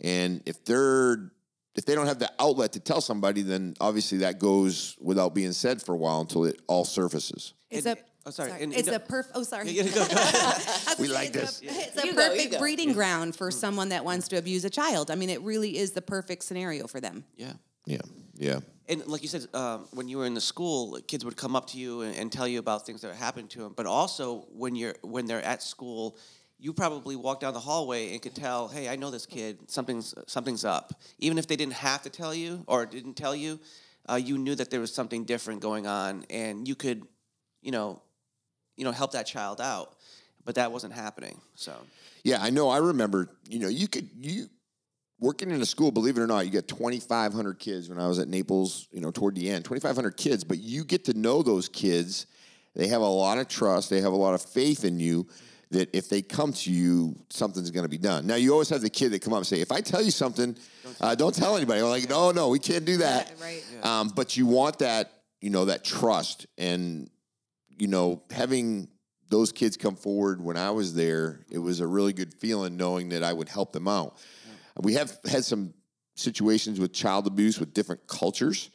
And 0.00 0.42
if 0.44 0.64
they're 0.64 1.30
if 1.76 1.84
they 1.84 1.94
don't 1.94 2.06
have 2.08 2.18
the 2.18 2.30
outlet 2.40 2.72
to 2.72 2.80
tell 2.80 3.00
somebody, 3.00 3.42
then 3.42 3.74
obviously 3.80 4.18
that 4.18 4.40
goes 4.40 4.96
without 5.00 5.32
being 5.32 5.52
said 5.52 5.80
for 5.80 5.94
a 5.94 5.96
while 5.96 6.20
until 6.20 6.44
it 6.44 6.60
all 6.66 6.84
surfaces. 6.84 7.54
It's 7.70 7.86
And- 7.86 7.96
a 7.96 8.02
oh, 8.28 8.30
sorry, 8.30 8.52
and- 8.62 8.72
it's 8.74 8.88
a 8.88 8.98
perf. 9.00 9.26
Oh, 9.34 9.42
sorry. 9.42 9.70
Yeah, 9.70 9.82
go- 9.84 10.06
go. 10.06 10.52
We 10.98 11.08
like 11.08 11.32
this. 11.32 11.60
A, 11.62 11.64
it's 11.66 12.02
a 12.02 12.06
You 12.06 12.14
go, 12.14 12.28
perfect 12.28 12.52
go. 12.52 12.58
breeding 12.58 12.92
ground 12.92 13.34
for 13.36 13.50
someone 13.50 13.88
that 13.90 14.04
wants 14.04 14.28
to 14.28 14.36
abuse 14.36 14.64
a 14.64 14.70
child. 14.70 15.10
I 15.10 15.14
mean, 15.14 15.30
it 15.30 15.40
really 15.42 15.76
is 15.78 15.92
the 15.92 16.02
perfect 16.02 16.42
scenario 16.44 16.86
for 16.86 17.00
them. 17.00 17.24
yeah. 17.36 17.52
Yeah. 17.86 18.00
Yeah. 18.34 18.60
And 18.88 19.06
like 19.06 19.22
you 19.22 19.28
said, 19.28 19.46
um, 19.54 19.86
when 19.92 20.08
you 20.08 20.18
were 20.18 20.26
in 20.26 20.34
the 20.34 20.40
school, 20.40 20.98
kids 21.06 21.24
would 21.24 21.36
come 21.36 21.56
up 21.56 21.66
to 21.70 21.78
you 21.78 22.02
and, 22.02 22.14
and 22.16 22.30
tell 22.32 22.46
you 22.46 22.58
about 22.58 22.84
things 22.86 23.00
that 23.00 23.14
happened 23.14 23.48
to 23.50 23.60
them. 23.60 23.72
But 23.76 23.86
also, 23.86 24.46
when 24.52 24.76
you're 24.76 24.94
when 25.02 25.26
they're 25.26 25.42
at 25.42 25.62
school, 25.62 26.16
you 26.58 26.72
probably 26.74 27.16
walk 27.16 27.40
down 27.40 27.54
the 27.54 27.60
hallway 27.60 28.12
and 28.12 28.20
could 28.22 28.34
tell, 28.34 28.68
hey, 28.68 28.88
I 28.88 28.96
know 28.96 29.10
this 29.10 29.26
kid. 29.26 29.70
Something's 29.70 30.14
something's 30.26 30.64
up. 30.64 30.92
Even 31.18 31.38
if 31.38 31.46
they 31.46 31.56
didn't 31.56 31.74
have 31.74 32.02
to 32.02 32.10
tell 32.10 32.34
you 32.34 32.62
or 32.66 32.84
didn't 32.86 33.14
tell 33.14 33.34
you, 33.34 33.58
uh, 34.08 34.16
you 34.16 34.36
knew 34.38 34.54
that 34.54 34.70
there 34.70 34.80
was 34.80 34.94
something 34.94 35.24
different 35.24 35.60
going 35.60 35.86
on, 35.86 36.24
and 36.30 36.66
you 36.68 36.74
could, 36.74 37.02
you 37.62 37.72
know, 37.72 38.02
you 38.78 38.84
know, 38.84 38.92
help 38.92 39.12
that 39.12 39.26
child 39.26 39.60
out. 39.60 39.96
But 40.44 40.54
that 40.54 40.72
wasn't 40.72 40.94
happening. 40.94 41.38
So 41.56 41.74
Yeah, 42.24 42.38
I 42.40 42.48
know. 42.48 42.70
I 42.70 42.78
remember, 42.78 43.28
you 43.48 43.58
know, 43.58 43.68
you 43.68 43.88
could 43.88 44.08
you 44.18 44.48
working 45.20 45.50
in 45.50 45.60
a 45.60 45.66
school, 45.66 45.90
believe 45.90 46.16
it 46.16 46.20
or 46.20 46.26
not, 46.26 46.46
you 46.46 46.50
get 46.50 46.68
2500 46.68 47.58
kids 47.58 47.88
when 47.88 47.98
I 47.98 48.06
was 48.06 48.18
at 48.18 48.28
Naples, 48.28 48.86
you 48.92 49.00
know, 49.00 49.10
toward 49.10 49.34
the 49.34 49.50
end. 49.50 49.64
2500 49.64 50.16
kids, 50.16 50.44
but 50.44 50.58
you 50.58 50.84
get 50.84 51.04
to 51.06 51.14
know 51.14 51.42
those 51.42 51.68
kids. 51.68 52.26
They 52.76 52.86
have 52.86 53.02
a 53.02 53.06
lot 53.06 53.38
of 53.38 53.48
trust, 53.48 53.90
they 53.90 54.00
have 54.00 54.12
a 54.12 54.16
lot 54.16 54.34
of 54.34 54.42
faith 54.42 54.84
in 54.84 55.00
you 55.00 55.26
that 55.70 55.94
if 55.94 56.08
they 56.08 56.22
come 56.22 56.52
to 56.52 56.72
you, 56.72 57.14
something's 57.28 57.70
going 57.70 57.84
to 57.84 57.90
be 57.90 57.98
done. 57.98 58.26
Now, 58.26 58.36
you 58.36 58.52
always 58.52 58.70
have 58.70 58.80
the 58.80 58.88
kid 58.88 59.10
that 59.10 59.20
come 59.20 59.34
up 59.34 59.38
and 59.38 59.46
say, 59.46 59.60
"If 59.60 59.70
I 59.70 59.82
tell 59.82 60.00
you 60.00 60.10
something, 60.10 60.56
uh, 61.00 61.14
don't 61.14 61.34
tell 61.34 61.56
anybody." 61.56 61.80
I'm 61.80 61.88
like, 61.88 62.08
"No, 62.08 62.30
no, 62.30 62.48
we 62.48 62.58
can't 62.58 62.86
do 62.86 62.98
that." 62.98 63.30
Yeah, 63.38 63.44
right. 63.44 63.84
Um, 63.84 64.08
but 64.08 64.36
you 64.36 64.46
want 64.46 64.78
that, 64.78 65.12
you 65.42 65.50
know, 65.50 65.66
that 65.66 65.84
trust 65.84 66.46
and 66.56 67.10
you 67.78 67.88
know, 67.88 68.22
having 68.30 68.88
those 69.28 69.52
kids 69.52 69.76
come 69.76 69.96
forward 69.96 70.42
when 70.42 70.56
I 70.56 70.70
was 70.70 70.94
there, 70.94 71.40
it 71.50 71.58
was 71.58 71.80
a 71.80 71.86
really 71.86 72.12
good 72.12 72.34
feeling 72.34 72.76
knowing 72.76 73.10
that 73.10 73.22
I 73.22 73.32
would 73.32 73.48
help 73.48 73.72
them 73.72 73.86
out. 73.86 74.16
We 74.80 74.94
have 74.94 75.18
had 75.28 75.44
some 75.44 75.74
situations 76.14 76.80
with 76.80 76.92
child 76.92 77.26
abuse 77.26 77.58
with 77.60 77.74
different 77.74 78.06
cultures, 78.06 78.70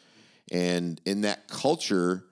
and 0.51 0.99
in 1.05 1.21
that 1.21 1.47
culture, 1.47 2.25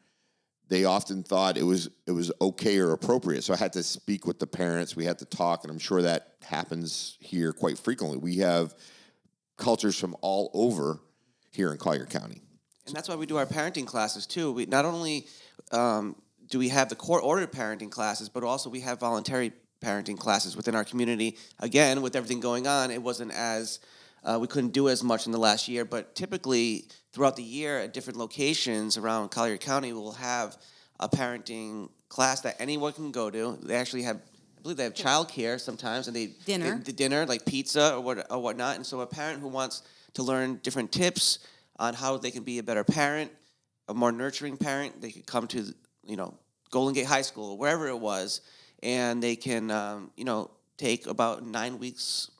they 0.67 0.85
often 0.85 1.23
thought 1.23 1.57
it 1.57 1.63
was 1.63 1.89
it 2.05 2.11
was 2.11 2.31
okay 2.41 2.77
or 2.79 2.91
appropriate. 2.91 3.43
So 3.43 3.53
I 3.53 3.57
had 3.57 3.73
to 3.73 3.83
speak 3.83 4.25
with 4.25 4.39
the 4.39 4.47
parents. 4.47 4.95
We 4.95 5.05
had 5.05 5.19
to 5.19 5.25
talk, 5.25 5.63
and 5.63 5.71
I'm 5.71 5.79
sure 5.79 6.01
that 6.01 6.35
happens 6.43 7.17
here 7.19 7.53
quite 7.53 7.77
frequently. 7.77 8.17
We 8.17 8.37
have 8.37 8.75
cultures 9.57 9.97
from 9.97 10.15
all 10.21 10.49
over 10.53 10.99
here 11.51 11.71
in 11.71 11.77
Collier 11.77 12.05
County. 12.05 12.41
And 12.87 12.95
that's 12.95 13.07
why 13.07 13.15
we 13.15 13.25
do 13.25 13.37
our 13.37 13.45
parenting 13.45 13.85
classes 13.85 14.25
too. 14.25 14.51
We 14.51 14.65
not 14.65 14.85
only 14.85 15.27
um, 15.71 16.15
do 16.51 16.60
we 16.60 16.70
have 16.70 16.89
the 16.89 16.96
court 16.96 17.24
ordered 17.24 17.51
parenting 17.51 17.89
classes, 17.89 18.29
but 18.29 18.43
also 18.43 18.70
we 18.70 18.81
have 18.81 19.00
voluntary 19.00 19.53
parenting 19.81 20.20
classes 20.20 20.55
within 20.55 20.75
our 20.75 20.84
community. 20.84 21.38
Again, 21.60 22.01
with 22.01 22.15
everything 22.15 22.39
going 22.39 22.67
on, 22.67 22.91
it 22.91 23.01
wasn't 23.01 23.31
as 23.31 23.79
uh, 24.24 24.38
we 24.39 24.48
couldn't 24.48 24.74
do 24.74 24.89
as 24.89 25.03
much 25.03 25.25
in 25.25 25.31
the 25.31 25.39
last 25.39 25.67
year. 25.67 25.86
But 25.86 26.13
typically, 26.13 26.86
throughout 27.13 27.36
the 27.38 27.43
year, 27.43 27.79
at 27.79 27.93
different 27.93 28.20
locations 28.20 28.98
around 28.98 29.29
Collier 29.31 29.58
County, 29.58 29.93
we'll 29.93 30.12
have 30.12 30.58
a 31.00 31.10
parenting 31.10 31.89
class 32.10 32.41
that 32.41 32.58
anyone 32.60 32.93
can 32.93 33.12
go 33.12 33.31
to. 33.31 33.58
They 33.63 33.75
actually 33.75 34.03
have. 34.03 34.17
I 34.17 34.62
believe 34.62 34.77
they 34.77 34.84
have 34.84 34.93
childcare 34.93 35.60
sometimes, 35.60 36.05
and 36.05 36.15
they 36.15 36.36
Dinner. 36.46 36.77
they- 36.77 36.84
the 36.84 36.93
dinner 36.93 37.25
like 37.25 37.46
pizza 37.46 37.96
or 37.96 38.01
what 38.01 38.27
or 38.29 38.38
whatnot. 38.39 38.75
And 38.75 38.86
so 38.86 39.00
a 39.00 39.08
parent 39.08 39.39
who 39.39 39.48
wants 39.48 39.81
to 40.13 40.22
learn 40.22 40.60
different 40.62 40.91
tips 40.91 41.39
on 41.79 41.96
how 41.96 42.17
they 42.17 42.29
can 42.29 42.43
be 42.43 42.60
a 42.60 42.63
better 42.63 42.84
parent, 42.84 43.31
a 43.88 43.93
more 43.96 44.12
nurturing 44.12 44.58
parent, 44.58 45.01
they 45.01 45.12
could 45.12 45.25
come 45.25 45.48
to 45.48 45.74
you 46.05 46.15
know 46.17 46.36
Golden 46.71 46.93
Gate 46.93 47.05
High 47.05 47.21
School, 47.21 47.57
wherever 47.57 47.87
it 47.87 47.99
was, 47.99 48.41
and 48.81 49.21
they 49.21 49.35
can 49.35 49.69
um, 49.69 50.11
you 50.17 50.23
know 50.23 50.51
take 50.77 51.05
about 51.05 51.45
nine 51.45 51.77
weeks 51.77 52.31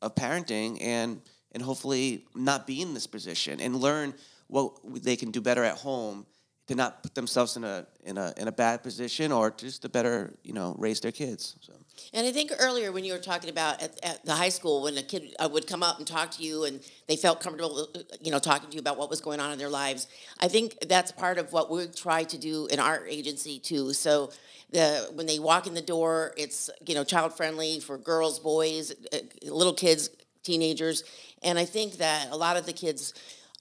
of 0.00 0.14
parenting 0.14 0.78
and 0.80 1.20
and 1.52 1.62
hopefully 1.62 2.24
not 2.34 2.66
be 2.66 2.80
in 2.80 2.94
this 2.94 3.06
position 3.06 3.60
and 3.60 3.76
learn 3.76 4.14
what 4.46 4.72
they 5.02 5.16
can 5.16 5.30
do 5.30 5.40
better 5.40 5.64
at 5.64 5.76
home 5.76 6.26
to 6.70 6.76
not 6.76 7.02
put 7.02 7.16
themselves 7.16 7.56
in 7.56 7.64
a 7.64 7.84
in 8.04 8.16
a 8.16 8.32
in 8.36 8.46
a 8.46 8.52
bad 8.52 8.80
position 8.84 9.32
or 9.32 9.50
just 9.50 9.82
to 9.82 9.88
better 9.88 10.32
you 10.44 10.52
know 10.52 10.76
raise 10.78 11.00
their 11.00 11.10
kids. 11.10 11.56
So. 11.60 11.72
And 12.14 12.24
I 12.24 12.30
think 12.30 12.52
earlier 12.60 12.92
when 12.92 13.04
you 13.04 13.12
were 13.12 13.18
talking 13.18 13.50
about 13.50 13.82
at, 13.82 13.98
at 14.04 14.24
the 14.24 14.34
high 14.34 14.50
school, 14.50 14.84
when 14.84 14.96
a 14.96 15.02
kid 15.02 15.34
uh, 15.40 15.48
would 15.52 15.66
come 15.66 15.82
up 15.82 15.98
and 15.98 16.06
talk 16.06 16.30
to 16.30 16.44
you 16.44 16.64
and 16.64 16.80
they 17.08 17.16
felt 17.16 17.40
comfortable, 17.40 17.88
uh, 17.96 17.98
you 18.20 18.30
know, 18.30 18.38
talking 18.38 18.70
to 18.70 18.74
you 18.76 18.80
about 18.80 18.96
what 18.96 19.10
was 19.10 19.20
going 19.20 19.40
on 19.40 19.50
in 19.50 19.58
their 19.58 19.68
lives, 19.68 20.06
I 20.38 20.46
think 20.46 20.76
that's 20.88 21.10
part 21.10 21.38
of 21.38 21.52
what 21.52 21.72
we 21.72 21.88
try 21.88 22.22
to 22.22 22.38
do 22.38 22.68
in 22.68 22.78
our 22.78 23.04
agency 23.04 23.58
too. 23.58 23.92
So 23.92 24.30
the 24.70 25.10
when 25.14 25.26
they 25.26 25.40
walk 25.40 25.66
in 25.66 25.74
the 25.74 25.82
door, 25.82 26.32
it's 26.36 26.70
you 26.86 26.94
know 26.94 27.02
child 27.02 27.36
friendly 27.36 27.80
for 27.80 27.98
girls, 27.98 28.38
boys, 28.38 28.92
uh, 29.12 29.18
little 29.42 29.74
kids, 29.74 30.08
teenagers, 30.44 31.02
and 31.42 31.58
I 31.58 31.64
think 31.64 31.94
that 31.94 32.28
a 32.30 32.36
lot 32.36 32.56
of 32.56 32.64
the 32.64 32.72
kids 32.72 33.12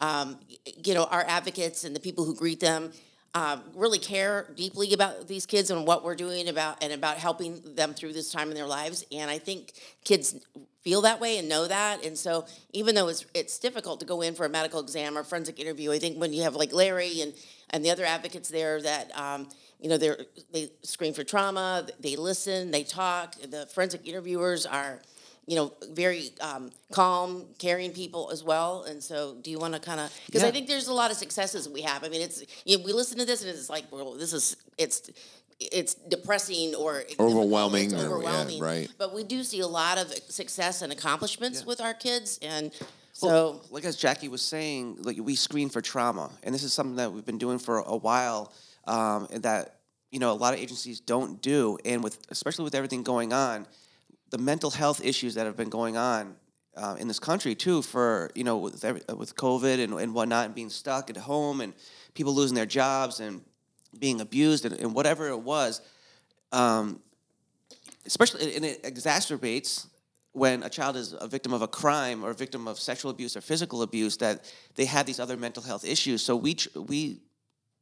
um, 0.01 0.39
you 0.83 0.93
know, 0.93 1.05
our 1.05 1.23
advocates 1.27 1.83
and 1.83 1.95
the 1.95 1.99
people 1.99 2.25
who 2.25 2.35
greet 2.35 2.59
them 2.59 2.91
um, 3.35 3.61
really 3.75 3.99
care 3.99 4.47
deeply 4.55 4.93
about 4.93 5.27
these 5.27 5.45
kids 5.45 5.69
and 5.69 5.85
what 5.85 6.03
we're 6.03 6.15
doing 6.15 6.49
about 6.49 6.83
and 6.83 6.91
about 6.91 7.17
helping 7.17 7.61
them 7.75 7.93
through 7.93 8.13
this 8.13 8.31
time 8.31 8.49
in 8.49 8.55
their 8.55 8.65
lives. 8.65 9.05
And 9.11 9.29
I 9.29 9.37
think 9.37 9.73
kids 10.03 10.35
feel 10.81 11.01
that 11.01 11.19
way 11.19 11.37
and 11.37 11.47
know 11.47 11.67
that. 11.67 12.03
And 12.03 12.17
so 12.17 12.45
even 12.73 12.95
though 12.95 13.07
it's 13.07 13.25
it's 13.33 13.59
difficult 13.59 13.99
to 13.99 14.05
go 14.05 14.21
in 14.21 14.33
for 14.33 14.45
a 14.45 14.49
medical 14.49 14.79
exam 14.79 15.17
or 15.17 15.23
forensic 15.23 15.59
interview, 15.59 15.91
I 15.91 15.99
think 15.99 16.17
when 16.17 16.33
you 16.33 16.43
have 16.43 16.55
like 16.55 16.73
Larry 16.73 17.21
and 17.21 17.33
and 17.69 17.85
the 17.85 17.91
other 17.91 18.05
advocates 18.05 18.49
there 18.49 18.81
that 18.81 19.15
um, 19.17 19.47
you 19.79 19.89
know 19.89 19.97
they 19.97 20.15
they 20.51 20.71
screen 20.81 21.13
for 21.13 21.23
trauma, 21.23 21.85
they 21.99 22.15
listen, 22.15 22.71
they 22.71 22.83
talk. 22.83 23.35
The 23.35 23.67
forensic 23.67 24.07
interviewers 24.07 24.65
are 24.65 25.01
you 25.49 25.55
know, 25.55 25.73
very 25.93 26.29
um, 26.41 26.69
calm, 26.91 27.43
caring 27.57 27.91
people 27.91 28.29
as 28.31 28.43
well. 28.43 28.83
And 28.83 29.03
so, 29.03 29.35
do 29.41 29.49
you 29.49 29.57
want 29.57 29.73
to 29.73 29.79
kind 29.79 29.99
of? 29.99 30.07
Because 30.27 30.43
Yeah. 30.43 30.49
I 30.49 30.51
think 30.51 30.67
there's 30.67 30.87
a 30.87 30.93
lot 30.93 31.09
of 31.09 31.17
successes 31.17 31.67
we 31.67 31.81
have. 31.81 32.03
I 32.03 32.09
mean, 32.09 32.21
it's 32.21 32.43
you 32.65 32.77
know, 32.77 32.83
we 32.85 32.93
listen 32.93 33.17
to 33.17 33.25
this 33.25 33.41
and 33.41 33.49
it's 33.49 33.67
like, 33.67 33.85
well, 33.91 34.13
this 34.13 34.31
is 34.31 34.55
it's 34.77 35.09
it's 35.59 35.95
depressing 35.95 36.75
or 36.75 37.03
Overwhelming 37.19 37.85
It's 37.85 37.93
or- 37.95 37.97
yeah, 37.97 38.03
overwhelming, 38.05 38.61
right. 38.61 38.87
But 38.99 39.13
we 39.13 39.23
do 39.23 39.43
see 39.43 39.59
a 39.61 39.67
lot 39.67 39.97
of 39.97 40.13
success 40.29 40.83
and 40.83 40.93
accomplishments 40.93 41.61
Yeah. 41.61 41.65
with 41.65 41.81
our 41.81 41.95
kids, 41.95 42.37
and 42.43 42.71
so. 43.13 43.27
Well, 43.27 43.65
like 43.71 43.85
as 43.85 43.95
Jackie 43.97 44.27
was 44.29 44.43
saying, 44.43 44.97
like 45.01 45.17
we 45.19 45.35
screen 45.35 45.69
for 45.69 45.81
trauma, 45.81 46.29
and 46.43 46.53
this 46.53 46.61
is 46.63 46.73
something 46.73 46.97
that 46.97 47.11
we've 47.11 47.25
been 47.25 47.39
doing 47.39 47.57
for 47.57 47.79
a 47.79 47.97
while, 47.97 48.53
um, 48.85 49.27
that 49.33 49.79
you 50.11 50.19
know 50.19 50.31
a 50.31 50.39
lot 50.45 50.53
of 50.53 50.59
agencies 50.59 50.99
don't 50.99 51.41
do, 51.41 51.79
and 51.83 52.03
with 52.03 52.19
especially 52.29 52.65
with 52.65 52.75
everything 52.75 53.01
going 53.01 53.33
on, 53.33 53.65
the 54.29 54.37
mental 54.37 54.71
health 54.71 55.03
issues 55.03 55.35
that 55.35 55.45
have 55.45 55.57
been 55.57 55.69
going 55.69 55.97
on 55.97 56.35
uh, 56.75 56.95
in 56.99 57.07
this 57.07 57.19
country 57.19 57.55
too, 57.55 57.81
for 57.81 58.29
you 58.35 58.43
know 58.43 58.57
with 58.57 58.83
every, 58.85 59.01
with 59.15 59.35
COVID 59.35 59.83
and, 59.83 59.93
and 59.93 60.13
whatnot, 60.13 60.45
and 60.45 60.55
being 60.55 60.69
stuck 60.69 61.09
at 61.09 61.17
home, 61.17 61.61
and 61.61 61.73
people 62.13 62.33
losing 62.33 62.55
their 62.55 62.65
jobs 62.65 63.19
and 63.19 63.41
being 63.97 64.21
abused, 64.21 64.65
and, 64.65 64.79
and 64.79 64.93
whatever 64.93 65.27
it 65.27 65.39
was, 65.39 65.81
um, 66.51 66.99
especially 68.05 68.55
and 68.55 68.65
it 68.65 68.83
exacerbates 68.83 69.87
when 70.33 70.61
a 70.63 70.69
child 70.69 70.95
is 70.95 71.15
a 71.19 71.27
victim 71.27 71.53
of 71.53 71.61
a 71.61 71.67
crime 71.67 72.23
or 72.23 72.29
a 72.29 72.35
victim 72.35 72.67
of 72.67 72.79
sexual 72.79 73.09
abuse 73.11 73.35
or 73.35 73.41
physical 73.41 73.81
abuse 73.81 74.17
that 74.17 74.51
they 74.75 74.85
have 74.85 75.05
these 75.05 75.19
other 75.19 75.35
mental 75.35 75.63
health 75.63 75.83
issues. 75.83 76.21
So 76.21 76.35
we 76.35 76.55
we 76.75 77.19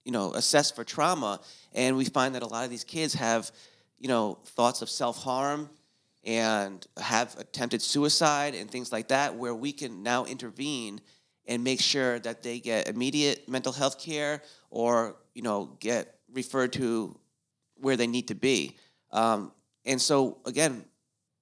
you 0.05 0.11
know 0.11 0.33
assess 0.33 0.71
for 0.71 0.83
trauma 0.83 1.41
and 1.73 1.97
we 1.97 2.05
find 2.05 2.33
that 2.35 2.41
a 2.41 2.47
lot 2.47 2.63
of 2.63 2.69
these 2.69 2.85
kids 2.85 3.13
have 3.13 3.51
you 3.99 4.07
know 4.07 4.39
thoughts 4.45 4.81
of 4.81 4.89
self-harm 4.89 5.69
and 6.23 6.85
have 6.97 7.35
attempted 7.39 7.81
suicide 7.81 8.53
and 8.53 8.69
things 8.69 8.91
like 8.91 9.07
that 9.07 9.35
where 9.35 9.55
we 9.55 9.71
can 9.71 10.03
now 10.03 10.25
intervene 10.25 10.99
and 11.45 11.63
make 11.63 11.79
sure 11.79 12.19
that 12.19 12.43
they 12.43 12.59
get 12.59 12.89
immediate 12.89 13.47
mental 13.47 13.71
health 13.71 13.99
care 13.99 14.41
or 14.69 15.15
you 15.33 15.41
know 15.41 15.77
get 15.79 16.15
referred 16.33 16.73
to 16.73 17.17
where 17.79 17.95
they 17.95 18.07
need 18.07 18.27
to 18.27 18.35
be. 18.35 18.75
Um, 19.11 19.51
and 19.85 20.01
so 20.01 20.39
again 20.45 20.83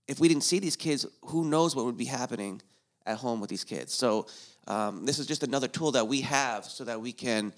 if 0.08 0.20
we 0.20 0.28
didn't 0.28 0.44
see 0.44 0.60
these 0.60 0.76
kids 0.76 1.06
who 1.24 1.46
knows 1.46 1.76
what 1.76 1.86
would 1.86 1.98
be 1.98 2.06
happening 2.06 2.62
at 3.08 3.18
home 3.18 3.40
with 3.40 3.50
these 3.50 3.64
kids? 3.64 3.94
So 3.94 4.28
um, 4.68 5.06
this 5.06 5.18
is 5.20 5.26
just 5.26 5.44
another 5.44 5.68
tool 5.68 5.92
that 5.94 6.08
we 6.08 6.22
have 6.22 6.66
so 6.66 6.84
that 6.84 7.02
we 7.02 7.12
can 7.12 7.54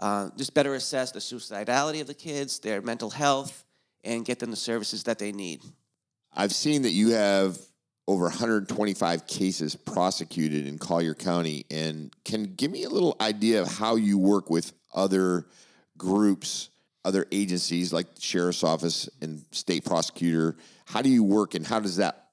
uh, 0.00 0.30
just 0.36 0.54
better 0.54 0.74
assess 0.74 1.12
the 1.12 1.20
suicidality 1.20 2.00
of 2.00 2.08
the 2.08 2.14
kids 2.14 2.58
their 2.58 2.82
mental 2.82 3.10
health 3.10 3.64
and 4.02 4.24
get 4.24 4.40
them 4.40 4.50
the 4.50 4.56
services 4.56 5.04
that 5.04 5.18
they 5.20 5.30
need 5.30 5.62
I've 6.36 6.52
seen 6.52 6.82
that 6.82 6.90
you 6.90 7.10
have 7.10 7.58
over 8.06 8.24
125 8.24 9.26
cases 9.26 9.76
prosecuted 9.76 10.66
in 10.66 10.78
Collier 10.78 11.14
County, 11.14 11.64
and 11.70 12.14
can 12.24 12.54
give 12.54 12.70
me 12.70 12.84
a 12.84 12.88
little 12.88 13.16
idea 13.20 13.62
of 13.62 13.68
how 13.68 13.96
you 13.96 14.18
work 14.18 14.50
with 14.50 14.72
other 14.94 15.46
groups, 15.96 16.68
other 17.04 17.24
agencies 17.32 17.92
like 17.92 18.14
the 18.14 18.20
sheriff's 18.20 18.62
office 18.62 19.08
and 19.22 19.44
state 19.52 19.84
prosecutor. 19.84 20.56
How 20.84 21.00
do 21.02 21.08
you 21.08 21.24
work, 21.24 21.54
and 21.54 21.66
how 21.66 21.80
does 21.80 21.96
that 21.96 22.28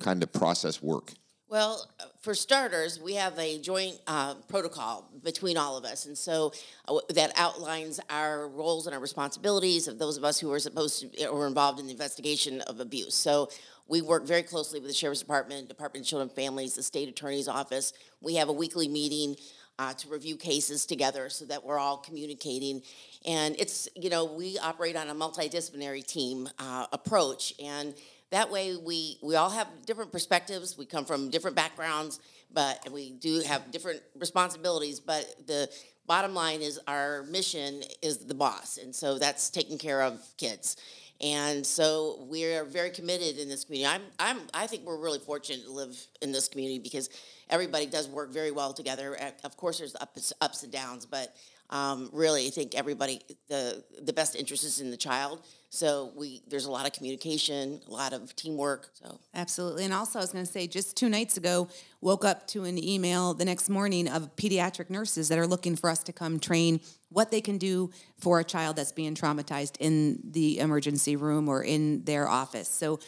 kind 0.00 0.22
of 0.22 0.32
process 0.32 0.82
work? 0.82 1.12
Well, 1.52 1.86
uh, 2.00 2.04
for 2.22 2.34
starters, 2.34 2.98
we 2.98 3.12
have 3.16 3.38
a 3.38 3.58
joint 3.58 4.00
uh, 4.06 4.36
protocol 4.48 5.10
between 5.22 5.58
all 5.58 5.76
of 5.76 5.84
us, 5.84 6.06
and 6.06 6.16
so 6.16 6.54
uh, 6.88 7.00
that 7.10 7.30
outlines 7.36 8.00
our 8.08 8.48
roles 8.48 8.86
and 8.86 8.94
our 8.94 9.00
responsibilities 9.02 9.86
of 9.86 9.98
those 9.98 10.16
of 10.16 10.24
us 10.24 10.40
who 10.40 10.50
are 10.50 10.58
supposed 10.58 11.12
to 11.12 11.26
or 11.26 11.46
involved 11.46 11.78
in 11.78 11.84
the 11.84 11.92
investigation 11.92 12.62
of 12.62 12.80
abuse. 12.80 13.14
So 13.14 13.50
we 13.86 14.00
work 14.00 14.26
very 14.26 14.42
closely 14.42 14.80
with 14.80 14.88
the 14.88 14.94
sheriff's 14.94 15.20
department, 15.20 15.68
Department 15.68 16.06
of 16.06 16.08
Children 16.08 16.30
and 16.30 16.34
Families, 16.34 16.74
the 16.74 16.82
state 16.82 17.10
attorney's 17.10 17.48
office. 17.48 17.92
We 18.22 18.36
have 18.36 18.48
a 18.48 18.54
weekly 18.54 18.88
meeting 18.88 19.36
uh, 19.78 19.92
to 19.92 20.08
review 20.08 20.36
cases 20.38 20.86
together 20.86 21.28
so 21.28 21.44
that 21.44 21.62
we're 21.62 21.78
all 21.78 21.98
communicating. 21.98 22.80
And 23.26 23.56
it's, 23.58 23.90
you 23.94 24.08
know, 24.08 24.24
we 24.24 24.58
operate 24.58 24.96
on 24.96 25.10
a 25.10 25.14
multidisciplinary 25.14 26.06
team 26.06 26.48
uh, 26.58 26.86
approach. 26.92 27.52
And 27.62 27.94
that 28.32 28.50
way 28.50 28.76
we, 28.76 29.18
we 29.22 29.36
all 29.36 29.50
have 29.50 29.68
different 29.86 30.10
perspectives. 30.10 30.76
We 30.76 30.86
come 30.86 31.04
from 31.04 31.30
different 31.30 31.54
backgrounds, 31.54 32.18
but 32.52 32.90
we 32.90 33.12
do 33.12 33.40
have 33.40 33.70
different 33.70 34.00
responsibilities. 34.18 35.00
But 35.00 35.46
the 35.46 35.70
bottom 36.06 36.34
line 36.34 36.62
is 36.62 36.80
our 36.88 37.24
mission 37.24 37.82
is 38.00 38.18
the 38.24 38.34
boss. 38.34 38.78
And 38.78 38.94
so 38.94 39.18
that's 39.18 39.50
taking 39.50 39.76
care 39.76 40.02
of 40.02 40.18
kids. 40.38 40.76
And 41.20 41.64
so 41.64 42.26
we 42.28 42.44
are 42.54 42.64
very 42.64 42.90
committed 42.90 43.38
in 43.38 43.50
this 43.50 43.64
community. 43.64 43.94
I'm, 43.94 44.02
I'm, 44.18 44.40
I 44.54 44.66
think 44.66 44.84
we're 44.84 44.98
really 44.98 45.20
fortunate 45.20 45.64
to 45.66 45.70
live 45.72 45.94
in 46.22 46.32
this 46.32 46.48
community 46.48 46.78
because 46.78 47.10
everybody 47.48 47.86
does 47.86 48.08
work 48.08 48.32
very 48.32 48.50
well 48.50 48.72
together. 48.72 49.16
Uh, 49.20 49.30
Of 49.44 49.56
course, 49.56 49.78
there's 49.78 49.96
ups, 50.00 50.32
ups 50.40 50.62
and 50.62 50.72
downs, 50.72 51.06
but 51.06 51.34
um, 51.72 52.10
really, 52.12 52.46
I 52.46 52.50
think 52.50 52.74
everybody 52.74 53.22
the 53.48 53.82
the 54.02 54.12
best 54.12 54.36
interest 54.36 54.62
is 54.62 54.80
in 54.80 54.90
the 54.90 54.96
child. 54.96 55.40
So 55.70 56.12
we 56.14 56.42
there's 56.46 56.66
a 56.66 56.70
lot 56.70 56.86
of 56.86 56.92
communication, 56.92 57.80
a 57.88 57.90
lot 57.90 58.12
of 58.12 58.36
teamwork. 58.36 58.90
So 58.92 59.18
Absolutely. 59.34 59.84
And 59.84 59.94
also, 59.94 60.18
I 60.18 60.22
was 60.22 60.32
going 60.32 60.44
to 60.44 60.52
say, 60.52 60.66
just 60.66 60.98
two 60.98 61.08
nights 61.08 61.38
ago, 61.38 61.68
woke 62.02 62.26
up 62.26 62.46
to 62.48 62.64
an 62.64 62.76
email 62.76 63.32
the 63.32 63.46
next 63.46 63.70
morning 63.70 64.06
of 64.06 64.36
pediatric 64.36 64.90
nurses 64.90 65.28
that 65.30 65.38
are 65.38 65.46
looking 65.46 65.74
for 65.74 65.88
us 65.88 66.02
to 66.02 66.12
come 66.12 66.38
train 66.38 66.78
what 67.08 67.30
they 67.30 67.40
can 67.40 67.56
do 67.56 67.90
for 68.18 68.38
a 68.38 68.44
child 68.44 68.76
that's 68.76 68.92
being 68.92 69.14
traumatized 69.14 69.76
in 69.80 70.20
the 70.24 70.58
emergency 70.58 71.16
room 71.16 71.48
or 71.48 71.64
in 71.64 72.04
their 72.04 72.28
office. 72.28 72.68
So, 72.68 73.00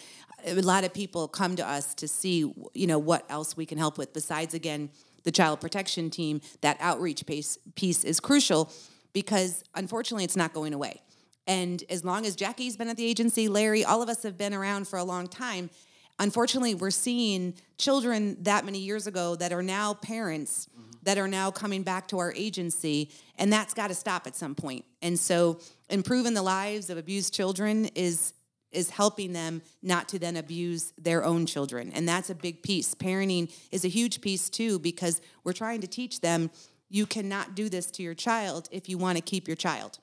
a 0.45 0.55
lot 0.55 0.85
of 0.85 0.93
people 0.93 1.29
come 1.29 1.57
to 1.57 1.67
us 1.67 1.95
to 1.95 2.09
see, 2.09 2.53
you 2.75 2.87
know, 2.87 2.99
what 2.99 3.25
else 3.31 3.57
we 3.57 3.67
can 3.67 3.79
help 3.79 3.99
with 3.99 4.13
besides, 4.13 4.55
again, 4.55 4.91
the 5.25 5.33
child 5.33 5.61
protection 5.61 6.11
team. 6.11 6.41
That 6.61 6.77
outreach 6.81 7.27
piece, 7.27 7.59
piece 7.75 8.05
is 8.05 8.21
crucial 8.21 8.71
because, 9.13 9.65
unfortunately, 9.75 10.25
it's 10.25 10.37
not 10.37 10.53
going 10.53 10.75
away. 10.75 11.01
And 11.47 11.83
as 11.91 12.05
long 12.05 12.27
as 12.27 12.37
Jackie's 12.37 12.77
been 12.77 12.89
at 12.89 12.97
the 12.97 13.07
agency, 13.07 13.49
Larry, 13.49 13.85
all 13.85 14.03
of 14.03 14.09
us 14.09 14.23
have 14.23 14.39
been 14.39 14.55
around 14.55 14.89
for 14.89 14.99
a 14.99 15.05
long 15.05 15.27
time. 15.27 15.71
Unfortunately, 16.19 16.75
we're 16.75 16.91
seeing 16.91 17.55
children 17.77 18.37
that 18.43 18.65
many 18.65 18.79
years 18.79 19.07
ago 19.07 19.35
that 19.37 19.53
are 19.53 19.63
now 19.63 19.95
parents 19.95 20.69
mm-hmm. 20.73 20.91
that 21.03 21.19
are 21.19 21.29
now 21.29 21.51
coming 21.51 21.83
back 21.83 22.07
to 22.09 22.19
our 22.19 22.33
agency, 22.35 23.11
and 23.37 23.53
that's 23.53 23.75
got 23.75 23.89
to 23.89 23.95
stop 23.95 24.27
at 24.27 24.37
some 24.37 24.55
point. 24.55 24.85
And 25.03 25.19
so, 25.19 25.59
improving 25.91 26.35
the 26.35 26.43
lives 26.43 26.89
of 26.89 26.99
abused 26.99 27.35
children 27.35 27.87
is 27.97 28.33
is 28.75 28.91
helping 28.91 29.33
them 29.33 29.63
not 29.83 30.09
to 30.11 30.19
then 30.19 30.37
abuse 30.37 30.93
their 30.99 31.25
own 31.25 31.47
children. 31.47 31.91
And 31.95 32.09
that's 32.09 32.31
a 32.31 32.35
big 32.35 32.63
piece. 32.63 32.95
Parenting 32.95 33.53
is 33.71 33.85
a 33.85 33.89
huge 33.89 34.21
piece 34.21 34.51
too 34.51 34.79
because 34.79 35.21
we're 35.45 35.53
trying 35.53 35.81
to 35.81 35.87
teach 35.87 36.21
them 36.21 36.51
you 36.89 37.07
cannot 37.07 37.55
do 37.55 37.69
this 37.69 37.91
to 37.93 38.03
your 38.03 38.15
child 38.15 38.69
if 38.71 38.89
you 38.89 38.99
want 38.99 39.17
to 39.19 39.23
keep 39.23 39.49
your 39.49 39.57
child. 39.57 39.99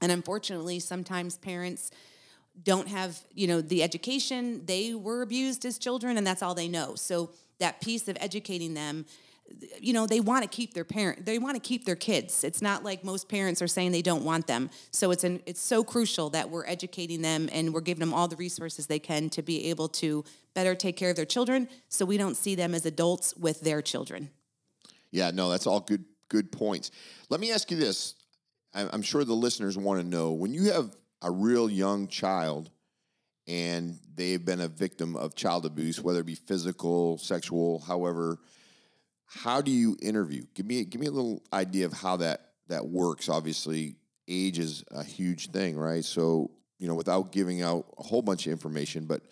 And 0.00 0.10
unfortunately, 0.10 0.80
sometimes 0.80 1.38
parents 1.38 1.90
don't 2.62 2.88
have, 2.88 3.20
you 3.34 3.46
know, 3.46 3.60
the 3.60 3.82
education. 3.82 4.64
They 4.66 4.94
were 4.94 5.22
abused 5.22 5.64
as 5.64 5.78
children 5.78 6.16
and 6.16 6.26
that's 6.26 6.42
all 6.42 6.54
they 6.54 6.68
know. 6.68 6.94
So 6.94 7.30
that 7.58 7.80
piece 7.80 8.08
of 8.08 8.16
educating 8.20 8.74
them, 8.74 9.06
you 9.80 9.92
know, 9.92 10.06
they 10.06 10.20
want 10.20 10.42
to 10.42 10.48
keep 10.48 10.74
their 10.74 10.84
parent, 10.84 11.24
they 11.24 11.38
want 11.38 11.54
to 11.54 11.60
keep 11.60 11.84
their 11.84 11.96
kids. 11.96 12.44
It's 12.44 12.62
not 12.62 12.84
like 12.84 13.04
most 13.04 13.28
parents 13.28 13.62
are 13.62 13.68
saying 13.68 13.92
they 13.92 14.02
don't 14.02 14.24
want 14.24 14.46
them. 14.46 14.70
So 14.90 15.10
it's 15.10 15.24
an 15.24 15.40
it's 15.46 15.60
so 15.60 15.84
crucial 15.84 16.30
that 16.30 16.50
we're 16.50 16.66
educating 16.66 17.22
them 17.22 17.48
and 17.52 17.72
we're 17.72 17.80
giving 17.80 18.00
them 18.00 18.12
all 18.12 18.28
the 18.28 18.36
resources 18.36 18.86
they 18.86 18.98
can 18.98 19.30
to 19.30 19.42
be 19.42 19.70
able 19.70 19.88
to 19.88 20.24
better 20.54 20.74
take 20.74 20.96
care 20.96 21.10
of 21.10 21.16
their 21.16 21.24
children 21.24 21.68
so 21.88 22.04
we 22.04 22.16
don't 22.16 22.36
see 22.36 22.54
them 22.54 22.74
as 22.74 22.86
adults 22.86 23.36
with 23.36 23.60
their 23.60 23.82
children. 23.82 24.30
Yeah, 25.10 25.30
no, 25.30 25.50
that's 25.50 25.66
all 25.66 25.80
good 25.80 26.04
good 26.28 26.50
points. 26.50 26.90
Let 27.28 27.40
me 27.40 27.52
ask 27.52 27.70
you 27.70 27.76
this. 27.76 28.14
I'm 28.74 29.02
sure 29.02 29.24
the 29.24 29.32
listeners 29.32 29.78
want 29.78 30.02
to 30.02 30.06
know 30.06 30.32
when 30.32 30.52
you 30.52 30.72
have 30.72 30.94
a 31.22 31.30
real 31.30 31.70
young 31.70 32.08
child 32.08 32.70
and 33.46 33.98
they've 34.14 34.44
been 34.44 34.60
a 34.60 34.68
victim 34.68 35.16
of 35.16 35.34
child 35.34 35.64
abuse, 35.64 36.00
whether 36.00 36.20
it 36.20 36.26
be 36.26 36.34
physical, 36.34 37.16
sexual, 37.16 37.78
however, 37.80 38.38
how 39.26 39.60
do 39.60 39.70
you 39.70 39.96
interview? 40.00 40.44
Give 40.54 40.66
me 40.66 40.84
give 40.84 41.00
me 41.00 41.08
a 41.08 41.10
little 41.10 41.42
idea 41.52 41.86
of 41.86 41.92
how 41.92 42.16
that 42.18 42.52
that 42.68 42.86
works. 42.86 43.28
Obviously, 43.28 43.96
age 44.28 44.58
is 44.58 44.84
a 44.90 45.04
huge 45.04 45.50
thing, 45.50 45.76
right? 45.76 46.04
So, 46.04 46.50
you 46.78 46.88
know, 46.88 46.94
without 46.94 47.32
giving 47.32 47.62
out 47.62 47.86
a 47.98 48.02
whole 48.02 48.22
bunch 48.22 48.46
of 48.46 48.52
information, 48.52 49.06
but 49.06 49.22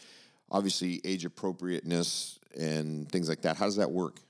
obviously 0.51 1.01
age 1.05 1.25
appropriateness 1.25 2.39
and 2.59 3.11
things 3.11 3.29
like 3.29 3.43
that. 3.43 3.57
How 3.57 3.65
does 3.65 3.77
that 3.77 3.91
work? 3.91 4.21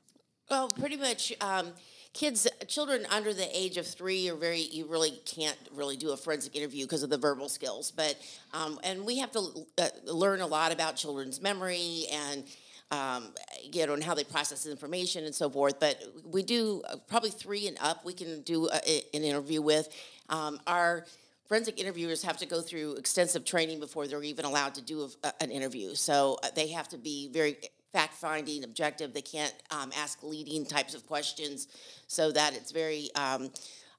Well, 0.51 0.69
pretty 0.69 0.97
much. 0.97 1.33
Um, 1.41 1.73
kids, 2.13 2.47
children 2.69 3.07
under 3.11 3.35
the 3.35 3.49
age 3.57 3.77
of 3.77 3.87
three 3.87 4.31
are 4.31 4.37
very, 4.37 4.61
you 4.61 4.87
really 4.87 5.21
can't 5.27 5.59
really 5.75 5.97
do 5.97 6.13
a 6.13 6.17
forensic 6.17 6.55
interview 6.57 6.85
because 6.85 7.03
of 7.03 7.11
the 7.11 7.19
verbal 7.19 7.49
skills. 7.49 7.91
But, 7.91 8.17
um, 8.53 8.79
and 8.85 9.05
we 9.05 9.19
have 9.19 9.33
to 9.33 9.67
uh, 9.79 9.89
learn 10.05 10.41
a 10.41 10.47
lot 10.47 10.73
about 10.73 10.97
children's 10.97 11.43
memory 11.43 12.07
and, 12.13 12.45
um, 12.91 13.33
you 13.73 13.87
know, 13.87 13.95
and 13.95 14.05
how 14.05 14.15
they 14.15 14.25
process 14.25 14.67
information 14.67 15.25
and 15.25 15.35
so 15.35 15.49
forth. 15.51 15.81
But 15.81 16.03
we 16.25 16.43
do 16.43 16.83
uh, 16.89 16.97
probably 17.09 17.31
three 17.31 17.67
and 17.67 17.77
up, 17.81 18.05
we 18.05 18.13
can 18.13 18.43
do 18.43 18.69
a, 18.69 19.03
an 19.15 19.23
interview 19.23 19.63
with. 19.63 19.89
Um, 20.29 20.61
our 20.67 21.05
forensic 21.47 21.79
interviewers 21.79 22.23
have 22.23 22.37
to 22.39 22.47
go 22.47 22.61
through 22.61 22.95
extensive 22.95 23.45
training 23.45 23.81
before 23.81 24.07
they're 24.07 24.23
even 24.23 24.45
allowed 24.45 24.75
to 24.75 24.83
do 24.83 25.11
a, 25.23 25.43
an 25.43 25.51
interview. 25.51 25.95
So 25.95 26.39
uh, 26.43 26.49
they 26.55 26.69
have 26.69 26.89
to 26.89 26.99
be 26.99 27.29
very 27.29 27.57
fact 27.93 28.15
finding, 28.15 28.65
objective. 28.65 29.15
They 29.15 29.23
can't 29.23 29.55
um, 29.71 29.93
ask 29.97 30.23
leading 30.23 30.67
types 30.67 30.95
of 30.95 31.07
questions 31.07 31.69
so 32.07 32.33
that 32.33 32.55
it's 32.55 32.73
very 32.73 33.11
um, 33.15 33.51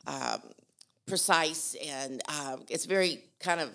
um, 0.07 0.41
precise 1.07 1.75
and 1.85 2.21
uh, 2.27 2.57
it's 2.69 2.85
very 2.85 3.23
kind 3.39 3.61
of 3.61 3.69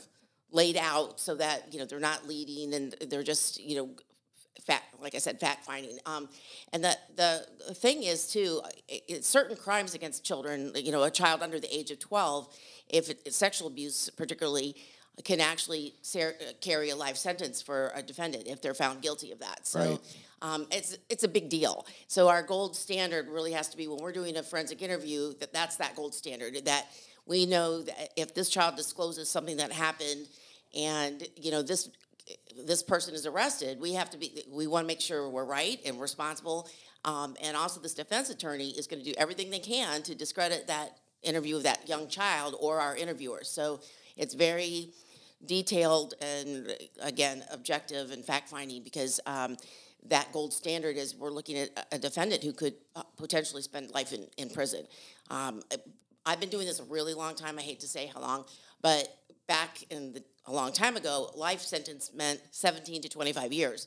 laid 0.53 0.77
out 0.77 1.20
so 1.20 1.35
that 1.37 1.73
you 1.73 1.79
know 1.79 1.85
they're 1.85 2.01
not 2.01 2.27
leading 2.27 2.75
and 2.75 2.94
they're 3.09 3.23
just 3.23 3.62
you 3.62 3.77
know 3.77 3.88
fact 4.61 4.85
like 5.01 5.14
I 5.14 5.18
said 5.18 5.40
fact 5.40 5.64
finding 5.64 5.99
um, 6.07 6.29
and 6.73 6.83
the 6.85 6.96
the 7.16 7.75
thing 7.75 8.03
is 8.03 8.27
too 8.31 8.61
it, 8.88 9.25
certain 9.25 9.57
crimes 9.57 9.94
against 9.94 10.25
children 10.25 10.73
you 10.75 10.92
know 10.92 11.03
a 11.03 11.11
child 11.11 11.42
under 11.42 11.59
the 11.61 11.75
age 11.75 11.90
of 11.90 11.99
12 11.99 12.49
if 12.88 13.11
it's 13.11 13.37
sexual 13.37 13.68
abuse 13.68 14.11
particularly 14.11 14.77
can 15.25 15.40
actually 15.40 15.94
ser- 16.03 16.35
carry 16.61 16.90
a 16.90 16.96
life 16.96 17.16
sentence 17.16 17.61
for 17.61 17.92
a 17.94 18.03
defendant 18.03 18.44
if 18.46 18.62
they're 18.62 18.75
found 18.75 19.03
guilty 19.03 19.33
of 19.33 19.38
that 19.40 19.66
so 19.66 19.79
Right. 19.81 19.99
um, 20.42 20.66
it's 20.70 20.96
it's 21.11 21.25
a 21.25 21.29
big 21.29 21.49
deal. 21.51 21.85
So 22.07 22.29
our 22.29 22.42
gold 22.42 22.75
standard 22.75 23.29
really 23.29 23.53
has 23.53 23.68
to 23.68 23.77
be 23.77 23.87
when 23.88 23.99
we're 23.99 24.12
doing 24.12 24.37
a 24.38 24.42
forensic 24.42 24.81
interview 24.81 25.35
that 25.40 25.53
that's 25.53 25.77
that 25.77 25.94
gold 25.96 26.14
standard 26.14 26.64
that 26.64 26.87
we 27.27 27.44
know 27.44 27.83
that 27.83 28.11
if 28.16 28.35
this 28.35 28.49
child 28.49 28.77
discloses 28.77 29.29
something 29.29 29.59
that 29.59 29.70
happened 29.73 30.27
and 30.75 31.27
you 31.37 31.51
know 31.51 31.61
this 31.62 31.90
this 32.66 32.83
person 32.83 33.14
is 33.14 33.27
arrested, 33.27 33.81
we 33.81 33.95
have 33.95 34.11
to 34.11 34.19
be 34.19 34.45
we 34.51 34.66
want 34.66 34.85
to 34.85 34.87
make 34.87 35.01
sure 35.01 35.29
we're 35.29 35.45
right 35.45 35.81
and 35.85 36.01
responsible. 36.01 36.69
Um, 37.05 37.37
and 37.43 37.57
also, 37.57 37.81
this 37.81 37.95
defense 37.95 38.31
attorney 38.31 38.71
is 38.71 38.87
going 38.87 39.03
to 39.03 39.09
do 39.11 39.14
everything 39.16 39.51
they 39.51 39.59
can 39.59 40.03
to 40.03 40.14
discredit 40.14 40.66
that 40.66 40.99
interview 41.23 41.57
of 41.57 41.62
that 41.64 41.88
young 41.88 42.09
child 42.09 42.57
or 42.61 42.81
our 42.81 42.97
interviewers. 42.97 43.49
So 43.49 43.81
it's 44.16 44.35
very 44.35 44.90
detailed 45.47 46.14
and 46.21 46.77
again 47.01 47.43
objective 47.51 48.11
and 48.11 48.25
fact 48.25 48.49
finding 48.49 48.83
because 48.83 49.21
um, 49.27 49.57
that 50.09 50.31
gold 50.33 50.53
standard 50.53 50.97
is 50.97 51.14
we're 51.14 51.31
looking 51.31 51.57
at 51.59 51.71
a- 51.77 51.97
a 51.97 51.99
defendant 51.99 52.43
who 52.43 52.53
could 52.53 52.75
uh, 52.97 53.03
potentially 53.16 53.62
spend 53.62 53.90
life 53.93 54.12
in, 54.12 54.27
in 54.37 54.51
prison. 54.51 54.87
Um, 55.31 55.62
I've 56.27 56.40
been 56.40 56.51
doing 56.51 56.66
this 56.66 56.81
a 56.81 56.85
really 56.85 57.14
long 57.14 57.35
time. 57.35 57.59
I 57.59 57.62
hate 57.62 57.81
to 57.81 57.88
say 57.88 58.11
how 58.12 58.21
long, 58.21 58.45
but 58.83 59.09
back 59.47 59.83
in 59.90 60.12
the, 60.12 60.23
a 60.51 60.53
long 60.53 60.73
time 60.73 60.97
ago, 60.97 61.31
life 61.37 61.61
sentence 61.61 62.11
meant 62.15 62.41
17 62.51 63.03
to 63.03 63.09
25 63.09 63.53
years. 63.53 63.87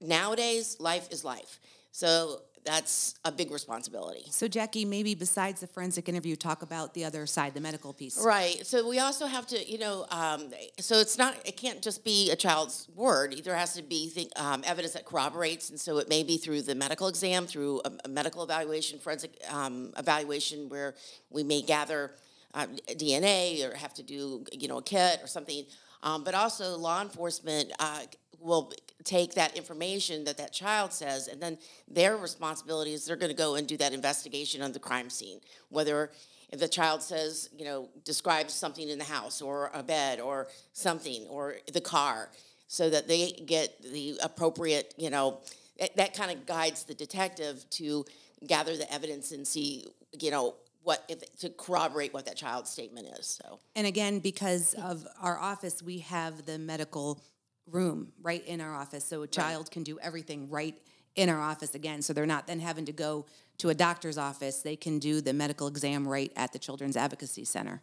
Nowadays, 0.00 0.76
life 0.80 1.08
is 1.12 1.24
life. 1.24 1.60
So 1.92 2.40
that's 2.64 3.14
a 3.24 3.30
big 3.30 3.50
responsibility. 3.50 4.24
So, 4.30 4.48
Jackie, 4.48 4.84
maybe 4.84 5.14
besides 5.14 5.60
the 5.60 5.66
forensic 5.66 6.08
interview, 6.08 6.34
talk 6.34 6.62
about 6.62 6.94
the 6.94 7.04
other 7.04 7.26
side, 7.26 7.54
the 7.54 7.60
medical 7.60 7.92
piece. 7.92 8.20
Right. 8.24 8.66
So 8.66 8.88
we 8.88 8.98
also 8.98 9.26
have 9.26 9.46
to, 9.48 9.70
you 9.70 9.78
know, 9.78 10.06
um, 10.10 10.50
so 10.80 10.96
it's 10.96 11.18
not, 11.18 11.36
it 11.46 11.56
can't 11.56 11.82
just 11.82 12.04
be 12.04 12.30
a 12.30 12.36
child's 12.36 12.88
word. 12.96 13.36
There 13.44 13.54
has 13.54 13.74
to 13.74 13.82
be 13.82 14.10
th- 14.10 14.32
um, 14.36 14.62
evidence 14.66 14.94
that 14.94 15.04
corroborates, 15.04 15.70
and 15.70 15.78
so 15.78 15.98
it 15.98 16.08
may 16.08 16.22
be 16.22 16.38
through 16.38 16.62
the 16.62 16.74
medical 16.74 17.06
exam, 17.06 17.46
through 17.46 17.82
a, 17.84 17.92
a 18.06 18.08
medical 18.08 18.42
evaluation, 18.42 18.98
forensic 18.98 19.36
um, 19.50 19.92
evaluation, 19.98 20.68
where 20.70 20.94
we 21.30 21.44
may 21.44 21.60
gather 21.60 22.12
um, 22.54 22.76
DNA 22.88 23.68
or 23.68 23.76
have 23.76 23.92
to 23.94 24.02
do, 24.02 24.44
you 24.52 24.68
know, 24.68 24.78
a 24.78 24.82
kit 24.82 25.20
or 25.22 25.26
something. 25.26 25.64
Um, 26.04 26.22
but 26.22 26.34
also, 26.34 26.76
law 26.76 27.00
enforcement 27.00 27.72
uh, 27.80 28.02
will 28.38 28.72
take 29.04 29.34
that 29.34 29.56
information 29.56 30.24
that 30.24 30.36
that 30.36 30.52
child 30.52 30.92
says, 30.92 31.28
and 31.28 31.40
then 31.40 31.58
their 31.88 32.16
responsibility 32.16 32.92
is 32.92 33.06
they're 33.06 33.16
going 33.16 33.32
to 33.32 33.36
go 33.36 33.54
and 33.54 33.66
do 33.66 33.76
that 33.78 33.92
investigation 33.92 34.60
on 34.62 34.72
the 34.72 34.78
crime 34.78 35.08
scene, 35.08 35.40
whether 35.70 36.12
if 36.50 36.60
the 36.60 36.68
child 36.68 37.02
says, 37.02 37.48
you 37.56 37.64
know, 37.64 37.88
describes 38.04 38.52
something 38.52 38.88
in 38.88 38.98
the 38.98 39.04
house 39.04 39.40
or 39.40 39.70
a 39.72 39.82
bed 39.82 40.20
or 40.20 40.46
something 40.74 41.26
or 41.28 41.56
the 41.72 41.80
car, 41.80 42.30
so 42.68 42.90
that 42.90 43.08
they 43.08 43.32
get 43.32 43.82
the 43.82 44.18
appropriate, 44.22 44.94
you 44.98 45.08
know, 45.08 45.40
that, 45.80 45.96
that 45.96 46.14
kind 46.14 46.30
of 46.30 46.46
guides 46.46 46.84
the 46.84 46.94
detective 46.94 47.64
to 47.70 48.04
gather 48.46 48.76
the 48.76 48.92
evidence 48.92 49.32
and 49.32 49.46
see, 49.46 49.86
you 50.20 50.30
know, 50.30 50.54
what 50.84 51.02
if, 51.08 51.20
to 51.40 51.50
corroborate 51.50 52.14
what 52.14 52.26
that 52.26 52.36
child's 52.36 52.70
statement 52.70 53.08
is. 53.18 53.26
So 53.42 53.58
And 53.74 53.86
again, 53.86 54.20
because 54.20 54.74
of 54.74 55.06
our 55.20 55.38
office, 55.38 55.82
we 55.82 55.98
have 55.98 56.46
the 56.46 56.58
medical 56.58 57.20
room 57.66 58.12
right 58.22 58.46
in 58.46 58.60
our 58.60 58.74
office. 58.74 59.04
So 59.04 59.22
a 59.22 59.26
child 59.26 59.70
can 59.70 59.82
do 59.82 59.98
everything 60.00 60.50
right 60.50 60.76
in 61.16 61.28
our 61.28 61.40
office 61.40 61.74
again. 61.74 62.02
So 62.02 62.12
they're 62.12 62.26
not 62.26 62.46
then 62.46 62.60
having 62.60 62.84
to 62.86 62.92
go 62.92 63.24
to 63.58 63.70
a 63.70 63.74
doctor's 63.74 64.18
office. 64.18 64.60
They 64.60 64.76
can 64.76 64.98
do 64.98 65.20
the 65.20 65.32
medical 65.32 65.66
exam 65.66 66.06
right 66.06 66.32
at 66.36 66.52
the 66.52 66.58
Children's 66.58 66.96
Advocacy 66.96 67.44
Center. 67.44 67.80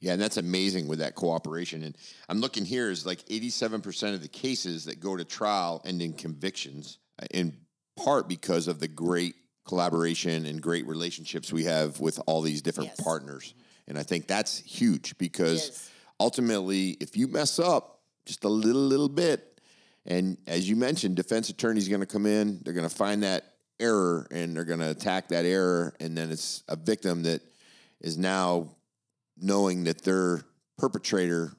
Yeah, 0.00 0.14
and 0.14 0.20
that's 0.20 0.38
amazing 0.38 0.88
with 0.88 0.98
that 1.00 1.14
cooperation. 1.14 1.84
And 1.84 1.96
I'm 2.28 2.40
looking 2.40 2.64
here 2.64 2.90
is 2.90 3.04
like 3.04 3.24
87% 3.26 4.14
of 4.14 4.22
the 4.22 4.28
cases 4.28 4.86
that 4.86 4.98
go 4.98 5.16
to 5.16 5.24
trial 5.24 5.82
end 5.84 6.00
in 6.00 6.14
convictions, 6.14 6.98
uh, 7.22 7.26
in 7.32 7.54
part 7.96 8.26
because 8.26 8.66
of 8.66 8.80
the 8.80 8.88
great 8.88 9.34
collaboration 9.70 10.46
and 10.46 10.60
great 10.60 10.84
relationships 10.88 11.52
we 11.52 11.62
have 11.62 12.00
with 12.00 12.18
all 12.26 12.42
these 12.42 12.60
different 12.60 12.90
Yes. 12.90 13.00
partners. 13.00 13.54
And 13.86 13.96
I 13.96 14.02
think 14.02 14.26
that's 14.26 14.58
huge 14.58 15.16
because 15.16 15.88
ultimately, 16.18 16.96
if 17.00 17.16
you 17.16 17.28
mess 17.28 17.60
up 17.60 18.00
just 18.26 18.42
a 18.42 18.48
little, 18.48 18.82
little 18.82 19.08
bit, 19.08 19.60
and 20.06 20.36
as 20.48 20.68
you 20.68 20.74
mentioned, 20.74 21.14
defense 21.14 21.50
attorney's 21.50 21.88
going 21.88 22.00
to 22.00 22.06
come 22.06 22.26
in, 22.26 22.60
they're 22.64 22.74
going 22.74 22.88
to 22.88 22.94
find 22.94 23.22
that 23.22 23.44
error 23.78 24.26
and 24.32 24.56
they're 24.56 24.64
going 24.64 24.80
to 24.80 24.90
attack 24.90 25.28
that 25.28 25.44
error, 25.44 25.94
and 26.00 26.18
then 26.18 26.32
it's 26.32 26.64
a 26.66 26.74
victim 26.74 27.22
that 27.22 27.40
is 28.00 28.18
now 28.18 28.74
knowing 29.36 29.84
that 29.84 30.02
their 30.02 30.44
perpetrator 30.78 31.52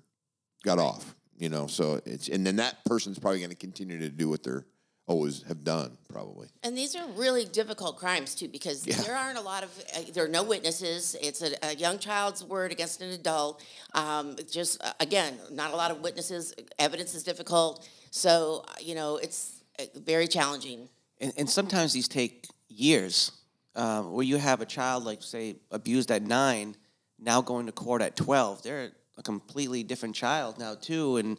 got 0.63 0.79
off. 0.79 1.15
You 1.37 1.47
know, 1.49 1.65
so 1.67 2.01
it's 2.05 2.27
and 2.27 2.45
then 2.45 2.57
that 2.57 2.83
person's 2.85 3.17
probably 3.17 3.39
going 3.39 3.51
to 3.51 3.55
continue 3.55 3.99
to 3.99 4.09
do 4.09 4.27
what 4.29 4.43
they're 4.43 4.65
always 5.07 5.43
have 5.43 5.63
done, 5.63 5.97
probably. 6.07 6.47
And 6.63 6.77
these 6.77 6.95
are 6.95 7.05
really 7.15 7.45
difficult 7.45 7.97
crimes 7.97 8.35
too, 8.35 8.47
because 8.47 8.85
Yeah. 8.87 8.95
there 9.01 9.15
aren't 9.15 9.37
a 9.37 9.41
lot 9.41 9.63
of 9.63 9.69
uh, 9.95 10.01
there 10.13 10.23
are 10.25 10.29
no 10.29 10.43
witnesses. 10.43 11.15
It's 11.21 11.41
a, 11.41 11.51
a 11.63 11.75
young 11.75 11.99
child's 11.99 12.43
word 12.43 12.71
against 12.71 13.01
an 13.01 13.09
adult. 13.11 13.63
Um, 13.93 14.35
just 14.49 14.81
uh, 14.83 14.93
again, 14.99 15.37
not 15.51 15.71
a 15.73 15.75
lot 15.75 15.91
of 15.91 16.01
witnesses. 16.01 16.53
Evidence 16.79 17.13
is 17.15 17.23
difficult, 17.23 17.87
so 18.11 18.63
uh, 18.67 18.73
you 18.81 18.95
know 18.95 19.17
it's 19.17 19.63
uh, 19.79 19.83
very 19.95 20.27
challenging. 20.27 20.87
and, 21.19 21.33
and 21.37 21.49
sometimes 21.49 21.93
these 21.93 22.07
take 22.07 22.47
years 22.69 23.31
um, 23.75 24.13
where 24.13 24.23
you 24.25 24.37
have 24.37 24.61
a 24.61 24.65
child 24.65 25.03
like 25.03 25.21
say 25.23 25.55
abused 25.71 26.09
at 26.11 26.21
nine 26.21 26.75
now 27.19 27.41
going 27.41 27.65
to 27.65 27.71
court 27.71 28.01
at 28.01 28.15
12 28.15 28.63
they're 28.63 28.91
a 29.17 29.21
completely 29.23 29.83
different 29.83 30.15
child 30.15 30.57
now 30.57 30.73
too 30.73 31.17
and 31.17 31.37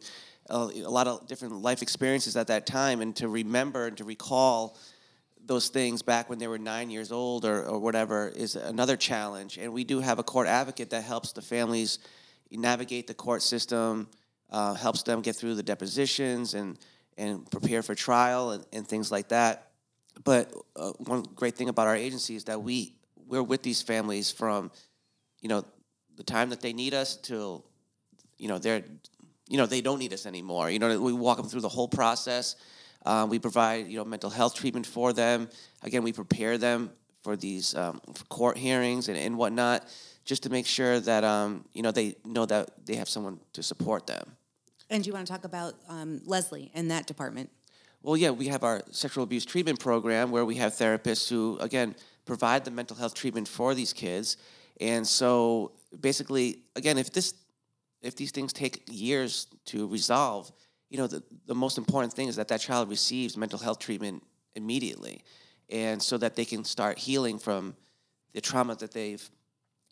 a, 0.49 0.57
lot 0.89 1.07
of 1.07 1.27
different 1.27 1.61
life 1.61 1.81
experiences 1.81 2.35
at 2.35 2.47
that 2.47 2.65
time 2.65 3.01
and 3.01 3.15
to 3.15 3.27
remember 3.27 3.87
and 3.87 3.97
to 3.97 4.03
recall 4.03 4.77
those 5.45 5.69
things 5.69 6.01
back 6.01 6.29
when 6.29 6.39
they 6.39 6.47
were 6.47 6.57
nine 6.57 6.89
years 6.89 7.11
old 7.11 7.45
or, 7.45 7.63
or 7.63 7.79
whatever 7.79 8.29
is 8.29 8.55
another 8.55 8.95
challenge. 8.95 9.57
And 9.57 9.73
we 9.73 9.83
do 9.83 9.99
have 9.99 10.19
a 10.19 10.23
court 10.23 10.47
advocate 10.47 10.89
that 10.91 11.03
helps 11.03 11.33
the 11.33 11.41
families 11.41 11.99
navigate 12.51 13.07
the 13.07 13.13
court 13.13 13.41
system 13.41 14.07
uh, 14.53 14.75
helps 14.75 15.03
them 15.03 15.21
get 15.21 15.35
through 15.35 15.55
the 15.55 15.63
depositions 15.63 16.53
and 16.53 16.77
and 17.17 17.49
prepare 17.51 17.83
for 17.83 17.93
trial 17.93 18.51
and, 18.51 18.65
and 18.73 18.87
things 18.87 19.11
like 19.11 19.29
that. 19.29 19.69
But 20.23 20.51
uh, 20.75 20.93
one 20.99 21.23
great 21.35 21.55
thing 21.55 21.69
about 21.69 21.87
our 21.87 21.95
agency 21.95 22.35
is 22.35 22.45
that 22.45 22.61
we 22.61 22.95
we're 23.27 23.43
with 23.43 23.63
these 23.63 23.81
families 23.81 24.31
from 24.31 24.71
you 25.41 25.49
know 25.49 25.65
the 26.15 26.23
time 26.23 26.49
that 26.49 26.61
they 26.61 26.73
need 26.73 26.93
us 26.93 27.17
till 27.17 27.65
you 28.37 28.47
know 28.47 28.59
they're 28.59 28.83
you 29.53 29.59
know 29.59 29.67
they 29.67 29.81
don't 29.81 29.99
need 29.99 30.13
us 30.13 30.25
anymore 30.25 30.65
you 30.71 30.79
know 30.79 30.99
we 30.99 31.13
walk 31.13 31.37
them 31.37 31.47
through 31.47 31.61
the 31.61 31.75
whole 31.77 31.87
process 31.87 32.55
um, 33.05 33.29
we 33.29 33.37
provide 33.37 33.87
you 33.87 33.97
know 33.97 34.05
mental 34.15 34.31
health 34.39 34.55
treatment 34.55 34.85
for 34.85 35.13
them 35.13 35.47
again 35.83 36.03
we 36.03 36.11
prepare 36.11 36.57
them 36.57 36.89
for 37.21 37.35
these 37.37 37.75
um, 37.75 38.01
for 38.15 38.25
court 38.25 38.57
hearings 38.57 39.09
and, 39.09 39.17
and 39.17 39.37
whatnot 39.37 39.79
just 40.25 40.41
to 40.43 40.49
make 40.49 40.65
sure 40.65 40.99
that 40.99 41.23
um, 41.23 41.63
you 41.73 41.83
know 41.83 41.91
they 41.91 42.15
know 42.25 42.45
that 42.45 42.85
they 42.87 42.95
have 42.95 43.07
someone 43.07 43.39
to 43.53 43.61
support 43.61 44.07
them 44.07 44.25
And 44.89 45.03
do 45.03 45.07
you 45.07 45.13
want 45.13 45.25
to 45.25 45.33
talk 45.33 45.43
about 45.43 45.73
um, 45.89 46.21
Leslie 46.25 46.71
and 46.75 46.91
that 46.91 47.07
department? 47.07 47.49
Well, 48.03 48.17
yeah, 48.17 48.31
we 48.31 48.47
have 48.49 48.63
our 48.63 48.83
sexual 48.91 49.23
abuse 49.23 49.45
treatment 49.45 49.79
program 49.79 50.29
where 50.29 50.45
we 50.45 50.55
have 50.55 50.73
therapists 50.73 51.29
who, 51.29 51.57
again, 51.59 51.95
provide 52.25 52.65
the 52.65 52.71
mental 52.71 52.95
health 52.97 53.15
treatment 53.15 53.47
for 53.47 53.73
these 53.73 53.93
kids. 53.93 54.37
And 54.81 55.07
so, 55.07 55.71
basically, 55.99 56.59
again, 56.75 56.97
if 56.97 57.11
this, 57.11 57.33
if 58.03 58.15
these 58.15 58.31
things 58.31 58.53
take 58.53 58.83
years 58.87 59.47
to 59.65 59.87
resolve, 59.87 60.51
you 60.89 60.97
know, 60.97 61.07
the, 61.07 61.23
the 61.47 61.55
most 61.55 61.77
important 61.77 62.13
thing 62.13 62.27
is 62.27 62.35
that 62.35 62.47
that 62.49 62.61
child 62.61 62.89
receives 62.89 63.35
mental 63.35 63.59
health 63.59 63.79
treatment 63.79 64.23
immediately, 64.55 65.23
and 65.69 66.01
so 66.01 66.17
that 66.17 66.35
they 66.35 66.45
can 66.45 66.63
start 66.63 66.99
healing 66.99 67.39
from 67.39 67.75
the 68.33 68.41
trauma 68.41 68.75
that 68.75 68.91
they've, 68.91 69.29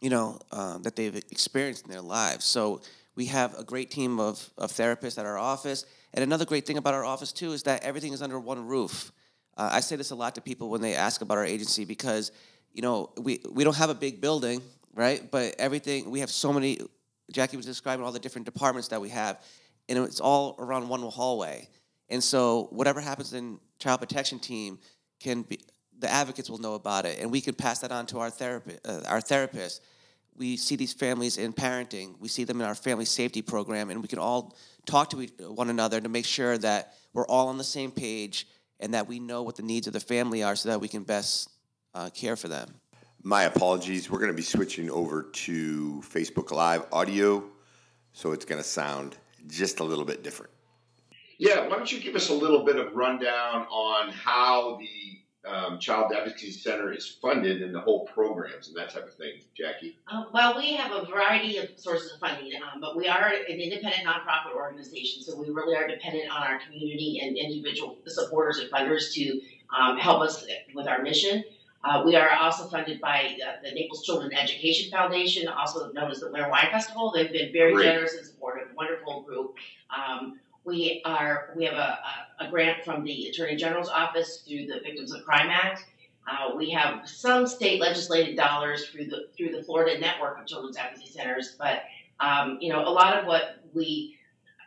you 0.01 0.09
know, 0.09 0.39
uh, 0.51 0.77
that 0.79 0.95
they've 0.95 1.15
experienced 1.15 1.85
in 1.85 1.91
their 1.91 2.01
lives. 2.01 2.45
So 2.45 2.81
we 3.15 3.25
have 3.25 3.57
a 3.57 3.63
great 3.63 3.91
team 3.91 4.19
of, 4.19 4.49
of 4.57 4.71
therapists 4.71 5.17
at 5.17 5.25
our 5.25 5.37
office. 5.37 5.85
And 6.13 6.23
another 6.23 6.45
great 6.45 6.65
thing 6.65 6.77
about 6.77 6.93
our 6.93 7.05
office, 7.05 7.31
too, 7.31 7.51
is 7.51 7.63
that 7.63 7.83
everything 7.83 8.13
is 8.13 8.21
under 8.21 8.39
one 8.39 8.65
roof. 8.65 9.11
Uh, 9.57 9.69
I 9.71 9.79
say 9.81 9.95
this 9.95 10.11
a 10.11 10.15
lot 10.15 10.35
to 10.35 10.41
people 10.41 10.69
when 10.69 10.81
they 10.81 10.95
ask 10.95 11.21
about 11.21 11.37
our 11.37 11.45
agency 11.45 11.85
because, 11.85 12.31
you 12.73 12.81
know, 12.81 13.11
we, 13.17 13.41
we 13.51 13.63
don't 13.63 13.75
have 13.75 13.89
a 13.89 13.95
big 13.95 14.21
building, 14.21 14.61
right? 14.93 15.29
But 15.29 15.55
everything, 15.59 16.09
we 16.09 16.19
have 16.21 16.29
so 16.29 16.53
many, 16.53 16.79
Jackie 17.31 17.57
was 17.57 17.65
describing 17.65 18.05
all 18.05 18.11
the 18.11 18.19
different 18.19 18.45
departments 18.45 18.89
that 18.89 19.01
we 19.01 19.09
have, 19.09 19.41
and 19.89 19.97
it's 19.99 20.19
all 20.19 20.55
around 20.59 20.89
one 20.89 21.01
hallway. 21.01 21.67
And 22.09 22.23
so 22.23 22.67
whatever 22.71 22.99
happens 22.99 23.33
in 23.33 23.59
child 23.79 23.99
protection 23.99 24.39
team 24.39 24.79
can 25.19 25.43
be, 25.43 25.59
the 25.99 26.11
advocates 26.11 26.49
will 26.49 26.57
know 26.57 26.73
about 26.73 27.05
it, 27.05 27.19
and 27.19 27.31
we 27.31 27.41
can 27.41 27.53
pass 27.53 27.79
that 27.79 27.91
on 27.91 28.05
to 28.07 28.19
our 28.19 28.29
therapist, 28.29 28.79
uh, 28.87 29.01
our 29.07 29.21
therapists 29.21 29.79
we 30.35 30.57
see 30.57 30.75
these 30.75 30.93
families 30.93 31.37
in 31.37 31.53
parenting, 31.53 32.19
we 32.19 32.27
see 32.27 32.43
them 32.43 32.61
in 32.61 32.67
our 32.67 32.75
family 32.75 33.05
safety 33.05 33.41
program, 33.41 33.89
and 33.89 34.01
we 34.01 34.07
can 34.07 34.19
all 34.19 34.55
talk 34.85 35.09
to 35.11 35.17
one 35.53 35.69
another 35.69 35.99
to 36.01 36.09
make 36.09 36.25
sure 36.25 36.57
that 36.57 36.95
we're 37.13 37.27
all 37.27 37.49
on 37.49 37.57
the 37.57 37.63
same 37.63 37.91
page 37.91 38.47
and 38.79 38.93
that 38.93 39.07
we 39.07 39.19
know 39.19 39.43
what 39.43 39.55
the 39.55 39.63
needs 39.63 39.87
of 39.87 39.93
the 39.93 39.99
family 39.99 40.41
are 40.41 40.55
so 40.55 40.69
that 40.69 40.81
we 40.81 40.87
can 40.87 41.03
best 41.03 41.49
uh, 41.93 42.09
care 42.09 42.35
for 42.35 42.47
them. 42.47 42.73
My 43.23 43.43
apologies. 43.43 44.09
We're 44.09 44.17
going 44.17 44.31
to 44.31 44.37
be 44.37 44.41
switching 44.41 44.89
over 44.89 45.23
to 45.23 46.01
Facebook 46.03 46.49
Live 46.49 46.85
audio, 46.91 47.43
so 48.13 48.31
it's 48.31 48.45
going 48.45 48.59
to 48.59 48.67
sound 48.67 49.15
just 49.47 49.79
a 49.79 49.83
little 49.83 50.05
bit 50.05 50.23
different. 50.23 50.51
Yeah, 51.37 51.67
why 51.67 51.75
don't 51.75 51.91
you 51.91 51.99
give 51.99 52.15
us 52.15 52.29
a 52.29 52.33
little 52.33 52.65
bit 52.65 52.77
of 52.77 52.95
rundown 52.95 53.67
on 53.69 54.09
how 54.09 54.79
the 54.79 55.49
um, 55.49 55.79
Child 55.79 56.13
Advocacy 56.17 56.51
Center 56.51 56.91
is 56.91 57.17
funded 57.21 57.61
and 57.61 57.75
the 57.75 57.79
whole 57.79 58.07
programs 58.07 58.69
and 58.69 58.77
that 58.77 58.89
type 58.89 59.07
of 59.07 59.13
thing, 59.13 59.33
Jackie? 59.55 59.97
Uh, 60.11 60.23
well, 60.33 60.57
we 60.57 60.73
have 60.73 60.91
a 60.91 61.05
variety 61.05 61.57
of 61.57 61.69
sources 61.75 62.13
of 62.13 62.19
funding, 62.19 62.53
um, 62.55 62.81
but 62.81 62.95
we 62.95 63.07
are 63.07 63.27
an 63.27 63.59
independent 63.59 64.03
nonprofit 64.03 64.55
organization, 64.55 65.21
so 65.21 65.35
we 65.35 65.49
really 65.49 65.75
are 65.75 65.87
dependent 65.87 66.31
on 66.31 66.41
our 66.41 66.59
community 66.59 67.19
and 67.23 67.37
individual 67.37 67.97
supporters 68.07 68.57
and 68.57 68.71
funders 68.71 69.13
to 69.13 69.41
um, 69.79 69.97
help 69.97 70.21
us 70.23 70.43
with 70.73 70.87
our 70.87 71.03
mission. 71.03 71.43
Uh, 71.83 72.03
we 72.05 72.15
are 72.15 72.29
also 72.31 72.65
funded 72.65 73.01
by 73.01 73.35
uh, 73.45 73.53
the 73.63 73.71
Naples 73.71 74.03
Children 74.03 74.33
Education 74.33 74.91
Foundation, 74.91 75.47
also 75.47 75.91
known 75.93 76.11
as 76.11 76.19
the 76.19 76.29
Winter 76.29 76.49
Wine 76.49 76.67
Festival. 76.71 77.11
They've 77.11 77.31
been 77.31 77.51
very 77.51 77.73
Great. 77.73 77.85
generous 77.85 78.13
and 78.13 78.25
supportive, 78.25 78.67
wonderful 78.75 79.21
group. 79.21 79.55
Um, 79.95 80.39
we 80.63 81.01
are 81.05 81.49
we 81.55 81.65
have 81.65 81.73
a, 81.73 81.99
a, 82.39 82.45
a, 82.45 82.49
grant 82.51 82.85
from 82.85 83.03
the 83.03 83.27
Attorney 83.27 83.55
General's 83.55 83.89
office 83.89 84.43
through 84.47 84.67
the 84.67 84.79
Victims 84.83 85.11
of 85.11 85.23
Crime 85.23 85.49
Act. 85.49 85.85
Uh, 86.27 86.55
we 86.55 86.69
have 86.69 87.09
some 87.09 87.47
state 87.47 87.81
legislated 87.81 88.35
dollars 88.35 88.87
through 88.89 89.05
the 89.05 89.27
through 89.35 89.49
the 89.49 89.63
Florida 89.63 89.99
network 89.99 90.39
of 90.39 90.45
children's 90.45 90.77
advocacy 90.77 91.11
centers, 91.11 91.55
but 91.57 91.83
um, 92.19 92.59
you 92.61 92.71
know 92.71 92.87
a 92.87 92.89
lot 92.89 93.17
of 93.17 93.25
what 93.25 93.57
we 93.73 94.17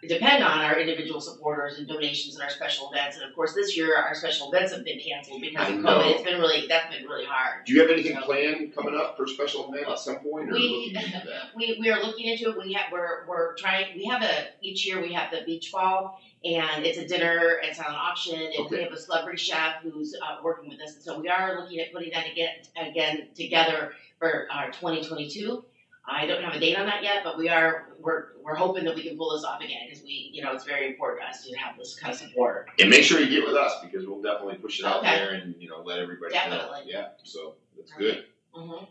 depend 0.09 0.43
on 0.43 0.61
our 0.61 0.79
individual 0.79 1.21
supporters 1.21 1.79
and 1.79 1.89
donations 1.89 2.35
and 2.35 2.45
our 2.45 2.51
special 2.51 2.91
events. 2.93 3.17
And 3.17 3.29
of 3.29 3.35
course, 3.35 3.55
this 3.55 3.77
year 3.77 3.97
our 3.97 4.15
special 4.15 4.53
events 4.53 4.73
have 4.73 4.85
been 4.85 4.99
canceled 4.99 5.41
because 5.41 5.69
of 5.69 5.77
COVID. 5.77 6.11
It's 6.13 6.23
been 6.23 6.41
really 6.41 6.67
that's 6.69 6.95
been 6.95 7.07
really 7.07 7.25
hard. 7.25 7.65
Do 7.65 7.73
you 7.73 7.81
have 7.81 7.91
anything 7.91 8.17
so, 8.17 8.23
planned 8.23 8.75
coming 8.75 8.95
up 8.95 9.17
for 9.17 9.27
special 9.27 9.73
event 9.73 9.89
at 9.89 9.99
some 9.99 10.17
point? 10.17 10.51
we, 10.51 10.97
we 11.57 11.79
we 11.81 11.91
are 11.91 12.03
looking 12.03 12.27
into 12.27 12.51
it. 12.51 12.59
We 12.59 12.73
have 12.75 12.93
we're 12.93 13.27
we're 13.29 13.55
trying. 13.57 13.97
We 13.97 14.07
have 14.07 14.23
a 14.23 14.49
each 14.61 14.87
year 14.87 15.01
we 15.01 15.13
have 15.13 15.31
the 15.31 15.43
beach 15.45 15.73
ball. 15.73 16.21
And 16.45 16.85
it's 16.85 16.99
a 16.99 17.09
dinner, 17.09 17.59
it's 17.63 17.79
on 17.79 17.87
an 17.87 17.95
auction, 17.95 18.39
and 18.39 18.67
okay. 18.67 18.77
we 18.77 18.83
have 18.83 18.93
a 18.93 18.99
celebrity 18.99 19.39
chef 19.39 19.77
who's 19.83 20.15
uh, 20.15 20.43
working 20.45 20.69
with 20.69 20.79
us. 20.79 20.93
And 20.93 21.03
so 21.03 21.19
we 21.19 21.27
are 21.31 21.59
looking 21.59 21.81
at 21.81 21.91
putting 21.91 22.13
that 22.13 22.31
again, 22.31 22.51
again 22.77 23.29
together 23.35 23.93
for 24.19 24.47
our 24.53 24.67
2022. 24.67 25.65
I 26.07 26.27
don't 26.27 26.43
have 26.43 26.55
a 26.55 26.61
date 26.61 26.79
on 26.79 26.87
that 26.87 27.03
yet, 27.03 27.25
but 27.25 27.39
we 27.39 27.49
are 27.49 27.89
we're 27.99 28.27
we're 28.43 28.55
hoping 28.55 28.85
that 28.85 28.95
we 28.95 29.03
can 29.03 29.17
pull 29.17 29.35
this 29.35 29.45
off 29.45 29.63
again 29.63 29.87
because 29.89 30.03
we 30.03 30.31
you 30.33 30.43
know 30.43 30.53
it's 30.53 30.65
very 30.65 30.89
important 30.89 31.23
to 31.23 31.29
us 31.29 31.45
to 31.45 31.57
have 31.57 31.79
this 31.79 31.99
kind 31.99 32.13
of 32.13 32.21
support. 32.21 32.69
And 32.79 32.91
make 32.91 33.05
sure 33.05 33.21
you 33.21 33.29
get 33.29 33.47
with 33.47 33.57
us 33.57 33.73
because 33.83 34.07
we'll 34.07 34.21
definitely 34.21 34.57
push 34.57 34.81
it 34.81 34.85
out 34.85 34.99
okay. 34.99 35.17
there 35.17 35.31
and 35.35 35.55
you 35.59 35.69
know 35.69 35.83
let 35.83 35.99
everybody 35.99 36.35
definitely. 36.35 36.81
know. 36.81 36.85
Yeah, 36.87 37.07
so 37.23 37.55
that's 37.77 37.93
good. 37.93 38.27
Mm-hmm. 38.55 38.85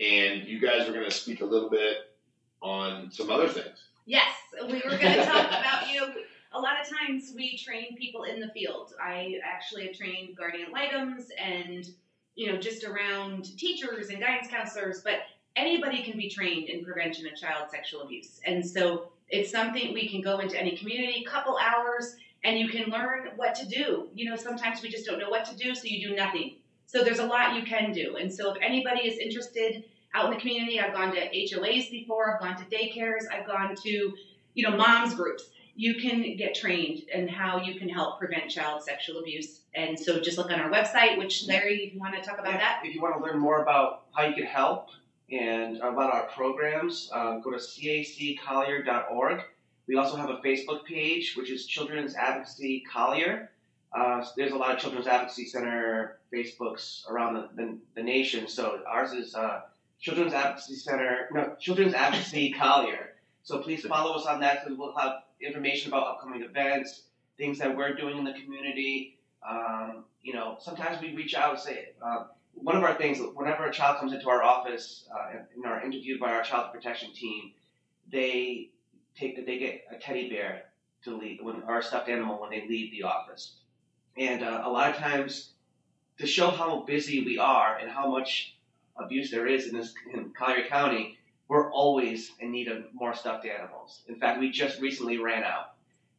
And 0.00 0.48
you 0.48 0.60
guys 0.60 0.88
are 0.88 0.92
going 0.92 1.04
to 1.04 1.10
speak 1.10 1.42
a 1.42 1.44
little 1.44 1.68
bit 1.68 2.16
on 2.62 3.10
some 3.12 3.30
other 3.30 3.48
things. 3.48 3.84
Yes, 4.06 4.34
we 4.66 4.74
were 4.74 4.96
going 4.96 5.18
to 5.18 5.24
talk 5.24 5.46
about 5.46 5.90
you 5.90 6.00
know 6.00 6.14
a 6.54 6.60
lot 6.60 6.74
of 6.80 6.88
times 6.88 7.32
we 7.36 7.58
train 7.58 7.96
people 7.96 8.24
in 8.24 8.40
the 8.40 8.48
field. 8.48 8.94
I 9.02 9.40
actually 9.44 9.86
have 9.86 9.96
trained 9.96 10.36
guardian 10.36 10.68
ad 10.68 10.72
litems 10.72 11.28
and 11.38 11.86
you 12.34 12.50
know 12.50 12.58
just 12.58 12.84
around 12.84 13.58
teachers 13.58 14.08
and 14.08 14.20
guidance 14.20 14.48
counselors, 14.48 15.02
but 15.04 15.20
anybody 15.56 16.02
can 16.02 16.16
be 16.16 16.28
trained 16.28 16.68
in 16.68 16.84
prevention 16.84 17.26
of 17.26 17.36
child 17.36 17.70
sexual 17.70 18.02
abuse. 18.02 18.40
And 18.46 18.66
so 18.66 19.08
it's 19.28 19.50
something 19.50 19.92
we 19.92 20.08
can 20.08 20.20
go 20.20 20.38
into 20.38 20.58
any 20.58 20.76
community, 20.76 21.24
couple 21.24 21.56
hours, 21.58 22.16
and 22.44 22.58
you 22.58 22.68
can 22.68 22.90
learn 22.90 23.28
what 23.36 23.54
to 23.56 23.66
do. 23.66 24.08
You 24.14 24.30
know, 24.30 24.36
sometimes 24.36 24.82
we 24.82 24.88
just 24.88 25.06
don't 25.06 25.18
know 25.18 25.30
what 25.30 25.44
to 25.46 25.56
do, 25.56 25.74
so 25.74 25.82
you 25.84 26.08
do 26.08 26.14
nothing. 26.14 26.56
So 26.86 27.02
there's 27.02 27.20
a 27.20 27.26
lot 27.26 27.56
you 27.56 27.62
can 27.62 27.92
do. 27.92 28.16
And 28.16 28.32
so 28.32 28.52
if 28.52 28.58
anybody 28.60 29.08
is 29.08 29.18
interested 29.18 29.84
out 30.14 30.26
in 30.26 30.32
the 30.32 30.40
community, 30.40 30.78
I've 30.80 30.92
gone 30.92 31.14
to 31.14 31.30
HOAs 31.30 31.90
before, 31.90 32.34
I've 32.34 32.40
gone 32.40 32.56
to 32.56 32.64
daycares, 32.76 33.22
I've 33.32 33.46
gone 33.46 33.74
to, 33.76 34.14
you 34.54 34.68
know, 34.68 34.76
moms 34.76 35.14
groups. 35.14 35.44
You 35.74 35.94
can 35.94 36.36
get 36.36 36.54
trained 36.54 37.04
in 37.14 37.28
how 37.28 37.62
you 37.62 37.78
can 37.78 37.88
help 37.88 38.18
prevent 38.18 38.50
child 38.50 38.82
sexual 38.82 39.20
abuse. 39.20 39.60
And 39.74 39.98
so 39.98 40.20
just 40.20 40.36
look 40.36 40.50
on 40.50 40.60
our 40.60 40.70
website, 40.70 41.16
which 41.16 41.46
Larry, 41.46 41.92
you 41.94 41.98
want 41.98 42.14
to 42.14 42.20
talk 42.20 42.38
about 42.38 42.52
yeah, 42.52 42.58
that. 42.58 42.82
If 42.84 42.94
you 42.94 43.00
want 43.00 43.16
to 43.16 43.22
learn 43.22 43.38
more 43.38 43.62
about 43.62 44.02
how 44.12 44.24
you 44.24 44.34
can 44.34 44.44
help, 44.44 44.90
and 45.32 45.78
about 45.78 46.12
our 46.12 46.24
programs, 46.24 47.10
um, 47.12 47.40
go 47.40 47.50
to 47.50 47.56
caccollier.org. 47.56 49.40
We 49.88 49.96
also 49.96 50.16
have 50.16 50.30
a 50.30 50.36
Facebook 50.36 50.84
page, 50.84 51.34
which 51.36 51.50
is 51.50 51.66
Children's 51.66 52.14
Advocacy 52.14 52.84
Collier. 52.92 53.50
Uh, 53.94 54.24
there's 54.36 54.52
a 54.52 54.56
lot 54.56 54.74
of 54.74 54.78
Children's 54.78 55.06
Advocacy 55.06 55.46
Center 55.46 56.18
Facebooks 56.32 57.08
around 57.08 57.34
the, 57.34 57.48
the, 57.56 57.78
the 57.94 58.02
nation. 58.02 58.46
So 58.46 58.80
ours 58.86 59.12
is 59.12 59.34
uh, 59.34 59.62
Children's 60.00 60.34
Advocacy 60.34 60.76
Center, 60.76 61.28
no, 61.32 61.56
Children's 61.58 61.94
Advocacy 61.94 62.52
Collier. 62.58 63.14
So 63.42 63.58
please 63.58 63.84
follow 63.84 64.14
us 64.14 64.26
on 64.26 64.40
that 64.40 64.62
because 64.62 64.78
we'll 64.78 64.96
have 64.96 65.22
information 65.40 65.90
about 65.90 66.06
upcoming 66.06 66.42
events, 66.42 67.02
things 67.38 67.58
that 67.58 67.74
we're 67.74 67.94
doing 67.94 68.18
in 68.18 68.24
the 68.24 68.34
community. 68.34 69.18
Um, 69.48 70.04
you 70.22 70.32
know, 70.32 70.56
sometimes 70.60 71.00
we 71.02 71.14
reach 71.16 71.34
out 71.34 71.54
and 71.54 71.58
say, 71.58 71.88
uh, 72.04 72.26
one 72.54 72.76
of 72.76 72.82
our 72.82 72.94
things, 72.94 73.18
whenever 73.34 73.64
a 73.64 73.72
child 73.72 73.98
comes 73.98 74.12
into 74.12 74.28
our 74.28 74.42
office 74.42 75.08
uh, 75.12 75.38
and 75.54 75.66
are 75.66 75.82
interviewed 75.82 76.20
by 76.20 76.32
our 76.32 76.42
child 76.42 76.72
protection 76.72 77.12
team, 77.12 77.52
they 78.10 78.70
take 79.16 79.44
they 79.46 79.58
get 79.58 79.84
a 79.90 79.96
teddy 79.96 80.30
bear 80.30 80.64
to 81.04 81.16
leave 81.16 81.38
when 81.42 81.62
stuffed 81.82 82.08
animal 82.08 82.40
when 82.40 82.50
they 82.50 82.66
leave 82.68 82.90
the 82.92 83.02
office, 83.02 83.56
and 84.16 84.42
uh, 84.42 84.62
a 84.64 84.70
lot 84.70 84.90
of 84.90 84.96
times 84.96 85.52
to 86.18 86.26
show 86.26 86.50
how 86.50 86.82
busy 86.82 87.24
we 87.24 87.38
are 87.38 87.78
and 87.78 87.90
how 87.90 88.08
much 88.10 88.56
abuse 88.96 89.30
there 89.30 89.46
is 89.46 89.68
in 89.68 89.76
this 89.76 89.94
in 90.12 90.30
Collier 90.38 90.66
County, 90.68 91.18
we're 91.48 91.70
always 91.72 92.32
in 92.40 92.50
need 92.50 92.68
of 92.68 92.84
more 92.92 93.14
stuffed 93.14 93.46
animals. 93.46 94.02
In 94.08 94.16
fact, 94.16 94.38
we 94.38 94.50
just 94.50 94.80
recently 94.80 95.18
ran 95.18 95.44
out. 95.44 95.71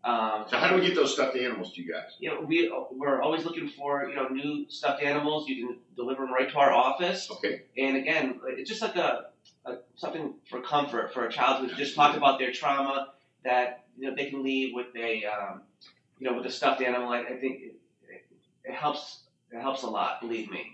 Um, 0.04 0.46
so 0.50 0.58
how 0.58 0.68
do 0.70 0.76
we 0.76 0.86
get 0.86 0.96
those 0.96 1.14
stuffed 1.14 1.38
animals 1.38 1.74
to 1.74 1.82
you 1.82 1.92
guys? 1.92 2.12
You 2.20 2.30
know, 2.30 2.42
we 2.42 2.72
we're 2.92 3.22
always 3.22 3.46
looking 3.46 3.70
for 3.70 4.06
you 4.10 4.16
know 4.16 4.28
new 4.28 4.66
stuffed 4.70 5.02
animals. 5.02 5.48
You 5.48 5.68
can 5.68 5.78
deliver 5.96 6.26
them 6.26 6.34
right 6.34 6.50
to 6.50 6.58
our 6.58 6.74
office. 6.74 7.30
Okay. 7.32 7.64
And 7.78 7.96
again, 7.96 8.40
it's 8.48 8.70
just 8.70 8.82
like 8.82 8.98
a, 8.98 9.28
a 9.66 9.78
something 9.96 10.34
for 10.50 10.62
comfort 10.62 11.14
for 11.14 11.26
a 11.26 11.32
child 11.32 11.66
who's 11.66 11.78
just 11.78 11.96
talked 11.96 12.18
about 12.18 12.38
their 12.38 12.52
trauma 12.52 13.14
that 13.46 13.86
you 13.98 14.10
know 14.10 14.16
they 14.16 14.30
can 14.30 14.44
leave 14.44 14.74
with 14.74 14.88
a 14.98 15.24
um, 15.26 15.62
you 16.20 16.30
know 16.30 16.36
with 16.36 16.46
a 16.46 16.52
stuffed 16.52 16.82
animal. 16.82 17.10
I, 17.10 17.22
I 17.22 17.38
think 17.40 17.62
it, 17.62 17.76
it, 18.10 18.26
it 18.66 18.74
helps. 18.74 19.20
It 19.52 19.62
helps 19.62 19.84
a 19.84 19.88
lot. 19.88 20.20
Believe 20.20 20.50
me. 20.50 20.66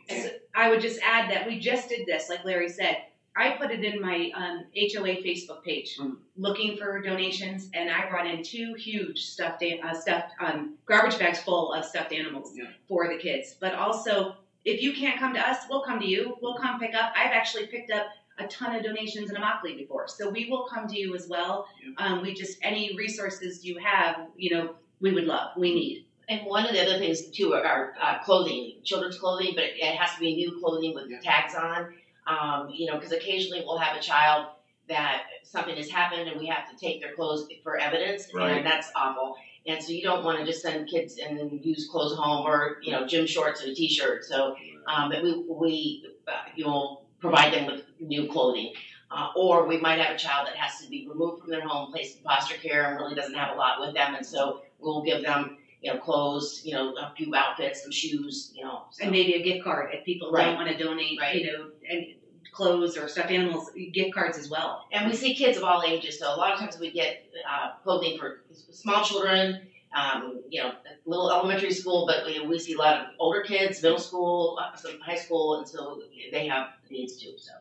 I 0.55 0.69
would 0.69 0.79
just 0.79 1.01
add 1.03 1.29
that 1.31 1.45
we 1.45 1.59
just 1.59 1.89
did 1.89 2.07
this, 2.07 2.29
like 2.29 2.45
Larry 2.45 2.69
said 2.69 2.95
I 3.35 3.51
put 3.51 3.71
it 3.71 3.83
in 3.83 4.01
my 4.01 4.31
um, 4.35 4.65
HOA 4.75 5.21
Facebook 5.23 5.63
page, 5.63 5.97
mm. 5.97 6.17
looking 6.35 6.77
for 6.77 7.01
donations, 7.01 7.69
and 7.73 7.89
I 7.89 8.09
brought 8.09 8.27
in 8.27 8.43
two 8.43 8.73
huge 8.73 9.19
stuffed 9.19 9.63
uh, 9.63 9.93
stuffed 9.93 10.33
um, 10.41 10.75
garbage 10.85 11.17
bags 11.19 11.39
full 11.39 11.73
of 11.73 11.85
stuffed 11.85 12.11
animals 12.11 12.53
yeah. 12.55 12.65
for 12.87 13.07
the 13.07 13.17
kids. 13.17 13.55
But 13.59 13.75
also, 13.75 14.35
if 14.65 14.81
you 14.81 14.93
can't 14.93 15.19
come 15.19 15.33
to 15.33 15.39
us, 15.39 15.59
we'll 15.69 15.83
come 15.83 15.99
to 15.99 16.07
you. 16.07 16.35
We'll 16.41 16.57
come 16.57 16.79
pick 16.79 16.95
up. 16.95 17.13
I've 17.15 17.31
actually 17.31 17.67
picked 17.67 17.91
up 17.91 18.07
a 18.39 18.47
ton 18.47 18.75
of 18.75 18.83
donations 18.83 19.29
in 19.29 19.35
Immokalee 19.35 19.77
before, 19.77 20.07
so 20.07 20.29
we 20.29 20.49
will 20.49 20.67
come 20.67 20.87
to 20.87 20.97
you 20.97 21.15
as 21.15 21.27
well. 21.27 21.67
Yeah. 21.83 22.05
Um, 22.05 22.21
we 22.21 22.33
just 22.33 22.57
any 22.61 22.95
resources 22.95 23.63
you 23.63 23.77
have, 23.79 24.27
you 24.35 24.55
know, 24.55 24.75
we 24.99 25.13
would 25.13 25.25
love. 25.25 25.51
We 25.57 25.73
need. 25.73 26.05
And 26.29 26.45
one 26.45 26.65
of 26.65 26.73
the 26.73 26.81
other 26.81 26.99
things 26.99 27.27
too 27.31 27.55
are, 27.55 27.95
uh, 27.99 28.19
clothing, 28.19 28.75
children's 28.83 29.17
clothing, 29.17 29.53
but 29.55 29.63
it 29.63 29.95
has 29.95 30.13
to 30.13 30.19
be 30.19 30.35
new 30.35 30.59
clothing 30.59 30.93
with 30.93 31.09
yeah. 31.09 31.19
tags 31.23 31.55
on. 31.55 31.93
Um, 32.29 32.69
you 32.69 32.85
know, 32.87 32.95
because 32.97 33.11
occasionally 33.11 33.63
we'll 33.65 33.77
have 33.77 33.97
a 33.97 33.99
child 33.99 34.47
that 34.87 35.23
something 35.43 35.75
has 35.77 35.89
happened 35.89 36.27
and 36.29 36.39
we 36.39 36.47
have 36.47 36.69
to 36.69 36.75
take 36.75 37.01
their 37.01 37.13
clothes 37.15 37.47
for 37.63 37.77
evidence, 37.77 38.27
right. 38.33 38.57
and 38.57 38.65
that's 38.65 38.89
awful. 38.95 39.35
and 39.67 39.81
so 39.83 39.91
you 39.91 40.01
don't 40.03 40.23
want 40.23 40.37
to 40.39 40.45
just 40.45 40.61
send 40.61 40.87
kids 40.89 41.17
and 41.23 41.37
then 41.37 41.49
use 41.63 41.87
clothes 41.91 42.15
home 42.17 42.45
or 42.45 42.77
you 42.81 42.91
know 42.91 43.05
gym 43.07 43.25
shorts 43.25 43.61
and 43.61 43.71
a 43.71 43.75
t-shirt. 43.75 44.25
So, 44.25 44.55
um, 44.87 45.09
but 45.09 45.23
we 45.23 45.31
we 45.49 46.05
uh, 46.27 46.31
you 46.55 46.65
know 46.65 47.01
provide 47.19 47.53
them 47.53 47.65
with 47.67 47.83
new 47.99 48.27
clothing. 48.27 48.73
Uh, 49.11 49.29
or 49.35 49.65
we 49.65 49.77
might 49.79 49.97
have 49.99 50.13
a 50.15 50.17
child 50.19 50.47
that 50.47 50.55
has 50.55 50.79
to 50.83 50.87
be 50.87 51.07
removed 51.09 51.41
from 51.41 51.49
their 51.49 51.67
home, 51.67 51.91
placed 51.91 52.17
in 52.17 52.23
foster 52.23 52.55
care, 52.55 52.91
and 52.91 52.99
really 52.99 53.15
doesn't 53.15 53.33
have 53.33 53.55
a 53.55 53.57
lot 53.57 53.79
with 53.79 53.95
them, 53.95 54.13
and 54.13 54.23
so 54.23 54.61
we'll 54.77 55.01
give 55.01 55.23
them, 55.23 55.57
you 55.81 55.91
know, 55.91 55.99
clothes, 55.99 56.61
you 56.63 56.73
know, 56.75 56.93
a 56.95 57.11
few 57.17 57.33
outfits, 57.33 57.81
some 57.81 57.91
shoes, 57.91 58.51
you 58.55 58.63
know. 58.63 58.83
So. 58.91 59.01
and 59.03 59.11
maybe 59.11 59.33
a 59.33 59.41
gift 59.41 59.63
card 59.63 59.89
if 59.93 60.05
people 60.05 60.31
Right. 60.31 60.45
don't 60.45 60.57
want 60.57 60.69
to 60.69 60.77
donate, 60.77 61.19
Right. 61.19 61.35
you 61.41 61.51
know, 61.51 61.71
and 61.89 62.05
clothes 62.51 62.97
or 62.97 63.07
stuffed 63.07 63.31
animals, 63.31 63.69
gift 63.93 64.13
cards 64.13 64.37
as 64.37 64.49
well. 64.49 64.85
And 64.91 65.09
we 65.09 65.15
see 65.15 65.35
kids 65.35 65.57
of 65.57 65.63
all 65.63 65.83
ages, 65.83 66.19
so 66.19 66.33
a 66.33 66.35
lot 66.35 66.53
of 66.53 66.59
times 66.59 66.79
we 66.79 66.91
get 66.91 67.25
uh, 67.49 67.71
clothing 67.83 68.17
for 68.17 68.41
small 68.71 69.03
children, 69.03 69.61
um, 69.95 70.41
you 70.49 70.61
know, 70.61 70.73
little 71.05 71.31
elementary 71.31 71.71
school, 71.71 72.05
but 72.05 72.25
we, 72.25 72.45
we 72.45 72.59
see 72.59 72.73
a 72.73 72.77
lot 72.77 72.99
of 72.99 73.07
older 73.19 73.41
kids, 73.41 73.81
middle 73.81 73.99
school, 73.99 74.59
uh, 74.61 74.75
some 74.75 74.99
high 74.99 75.15
school, 75.15 75.57
and 75.57 75.67
so 75.67 76.01
they 76.31 76.47
have 76.47 76.67
needs 76.89 77.17
too. 77.17 77.33
So 77.37 77.51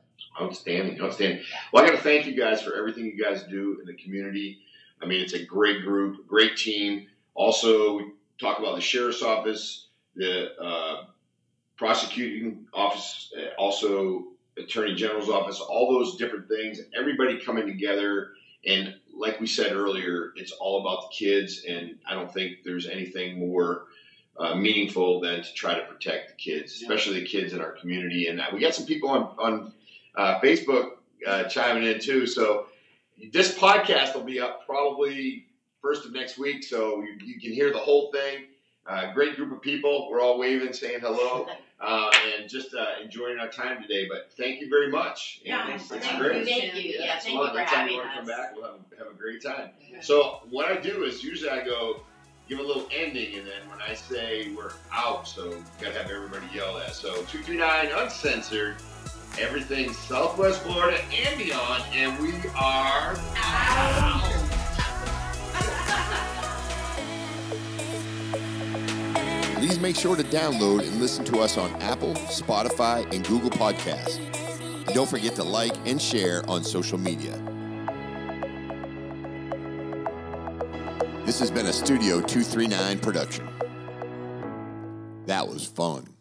Outstanding, 0.40 1.00
outstanding. 1.00 1.42
Well, 1.72 1.82
I 1.84 1.88
got 1.88 1.96
to 1.96 2.02
thank 2.02 2.26
you 2.26 2.36
guys 2.36 2.62
for 2.62 2.76
everything 2.76 3.06
you 3.06 3.22
guys 3.22 3.42
do 3.44 3.78
in 3.80 3.86
the 3.86 3.94
community. 3.94 4.60
I 5.02 5.06
mean, 5.06 5.20
it's 5.20 5.32
a 5.32 5.44
great 5.44 5.82
group, 5.82 6.28
great 6.28 6.56
team. 6.56 7.08
Also, 7.34 7.96
we 7.96 8.12
talk 8.40 8.58
about 8.58 8.76
the 8.76 8.80
sheriff's 8.80 9.22
office, 9.22 9.88
the 10.14 10.54
uh, 10.60 11.04
prosecuting 11.76 12.66
office, 12.72 13.32
uh, 13.36 13.60
also 13.60 14.27
attorney 14.58 14.94
general's 14.94 15.28
office, 15.28 15.60
all 15.60 15.92
those 15.92 16.16
different 16.16 16.48
things. 16.48 16.80
Everybody 16.98 17.40
coming 17.40 17.66
together, 17.66 18.30
and 18.66 18.94
like 19.16 19.40
we 19.40 19.46
said 19.46 19.72
earlier, 19.72 20.32
it's 20.36 20.52
all 20.52 20.80
about 20.80 21.10
the 21.10 21.16
kids. 21.16 21.64
And 21.68 21.96
I 22.08 22.14
don't 22.14 22.32
think 22.32 22.58
there's 22.64 22.86
anything 22.86 23.38
more 23.38 23.84
uh, 24.38 24.54
meaningful 24.54 25.20
than 25.20 25.42
to 25.42 25.54
try 25.54 25.74
to 25.74 25.84
protect 25.86 26.28
the 26.28 26.34
kids, 26.34 26.72
especially 26.80 27.20
the 27.20 27.26
kids 27.26 27.52
in 27.52 27.60
our 27.60 27.72
community. 27.72 28.28
And 28.28 28.40
uh, 28.40 28.46
we 28.52 28.60
got 28.60 28.74
some 28.74 28.86
people 28.86 29.08
on 29.10 29.34
on 29.38 29.72
uh, 30.14 30.40
Facebook 30.40 30.90
uh, 31.26 31.44
chiming 31.44 31.84
in 31.84 32.00
too. 32.00 32.26
So 32.26 32.66
this 33.32 33.56
podcast 33.56 34.14
will 34.14 34.24
be 34.24 34.40
up 34.40 34.66
probably 34.66 35.46
first 35.82 36.04
of 36.04 36.12
next 36.12 36.38
week, 36.38 36.62
so 36.62 37.02
you, 37.02 37.16
you 37.24 37.40
can 37.40 37.52
hear 37.52 37.72
the 37.72 37.78
whole 37.78 38.10
thing. 38.12 38.46
Uh, 38.86 39.12
great 39.12 39.36
group 39.36 39.52
of 39.52 39.60
people. 39.60 40.08
We're 40.10 40.20
all 40.20 40.38
waving, 40.38 40.72
saying 40.72 41.00
hello, 41.00 41.46
uh, 41.80 42.10
and 42.36 42.48
just 42.48 42.74
uh, 42.74 42.86
enjoying 43.02 43.38
our 43.38 43.48
time 43.48 43.80
today. 43.82 44.06
But 44.08 44.30
thank 44.36 44.60
you 44.60 44.68
very 44.68 44.90
much. 44.90 45.40
And 45.44 45.48
Yeah, 45.48 45.74
it's, 45.74 45.90
it's 45.90 46.06
thank 46.06 46.20
great. 46.20 46.46
thank 46.46 46.74
you, 46.74 46.80
yeah, 46.98 47.04
Yeah, 47.04 47.18
thank 47.18 47.34
you 47.34 47.46
for 47.48 47.54
next 47.54 47.72
time 47.72 47.80
having 47.80 47.94
you 47.94 47.98
want 48.00 48.10
to 48.10 48.16
come 48.18 48.26
back, 48.26 48.54
we'll 48.56 48.64
have, 48.64 48.74
have 48.98 49.06
a 49.08 49.16
great 49.16 49.42
time. 49.42 49.70
So 50.00 50.40
what 50.50 50.66
I 50.66 50.76
do 50.76 51.04
is 51.04 51.22
usually 51.22 51.50
I 51.50 51.64
go 51.64 52.00
give 52.48 52.58
a 52.60 52.62
little 52.62 52.88
ending, 52.92 53.34
and 53.36 53.46
then 53.46 53.68
when 53.68 53.80
I 53.86 53.94
say 53.94 54.52
we're 54.56 54.72
out, 54.92 55.28
so 55.28 55.50
you 55.50 55.64
gotta 55.80 55.98
have 56.00 56.10
everybody 56.10 56.46
yell 56.54 56.74
that. 56.78 56.94
So 56.94 57.22
two 57.24 57.42
three 57.42 57.58
nine 57.58 57.88
uncensored, 57.94 58.76
everything 59.38 59.92
Southwest 59.92 60.62
Florida 60.62 60.98
and 61.26 61.38
beyond, 61.38 61.84
and 61.92 62.18
we 62.20 62.32
are 62.56 63.16
out. 63.36 64.27
Please 69.68 69.80
make 69.80 69.96
sure 69.96 70.16
to 70.16 70.22
download 70.22 70.80
and 70.80 70.98
listen 70.98 71.26
to 71.26 71.40
us 71.40 71.58
on 71.58 71.70
Apple, 71.82 72.14
Spotify, 72.14 73.04
and 73.14 73.22
Google 73.28 73.50
Podcasts. 73.50 74.16
And 74.86 74.94
don't 74.94 75.10
forget 75.10 75.34
to 75.34 75.44
like 75.44 75.76
and 75.84 76.00
share 76.00 76.42
on 76.48 76.64
social 76.64 76.96
media. 76.96 77.32
This 81.26 81.38
has 81.38 81.50
been 81.50 81.66
a 81.66 81.72
Studio 81.74 82.22
239 82.22 82.98
production. 83.00 83.46
That 85.26 85.46
was 85.46 85.66
fun. 85.66 86.17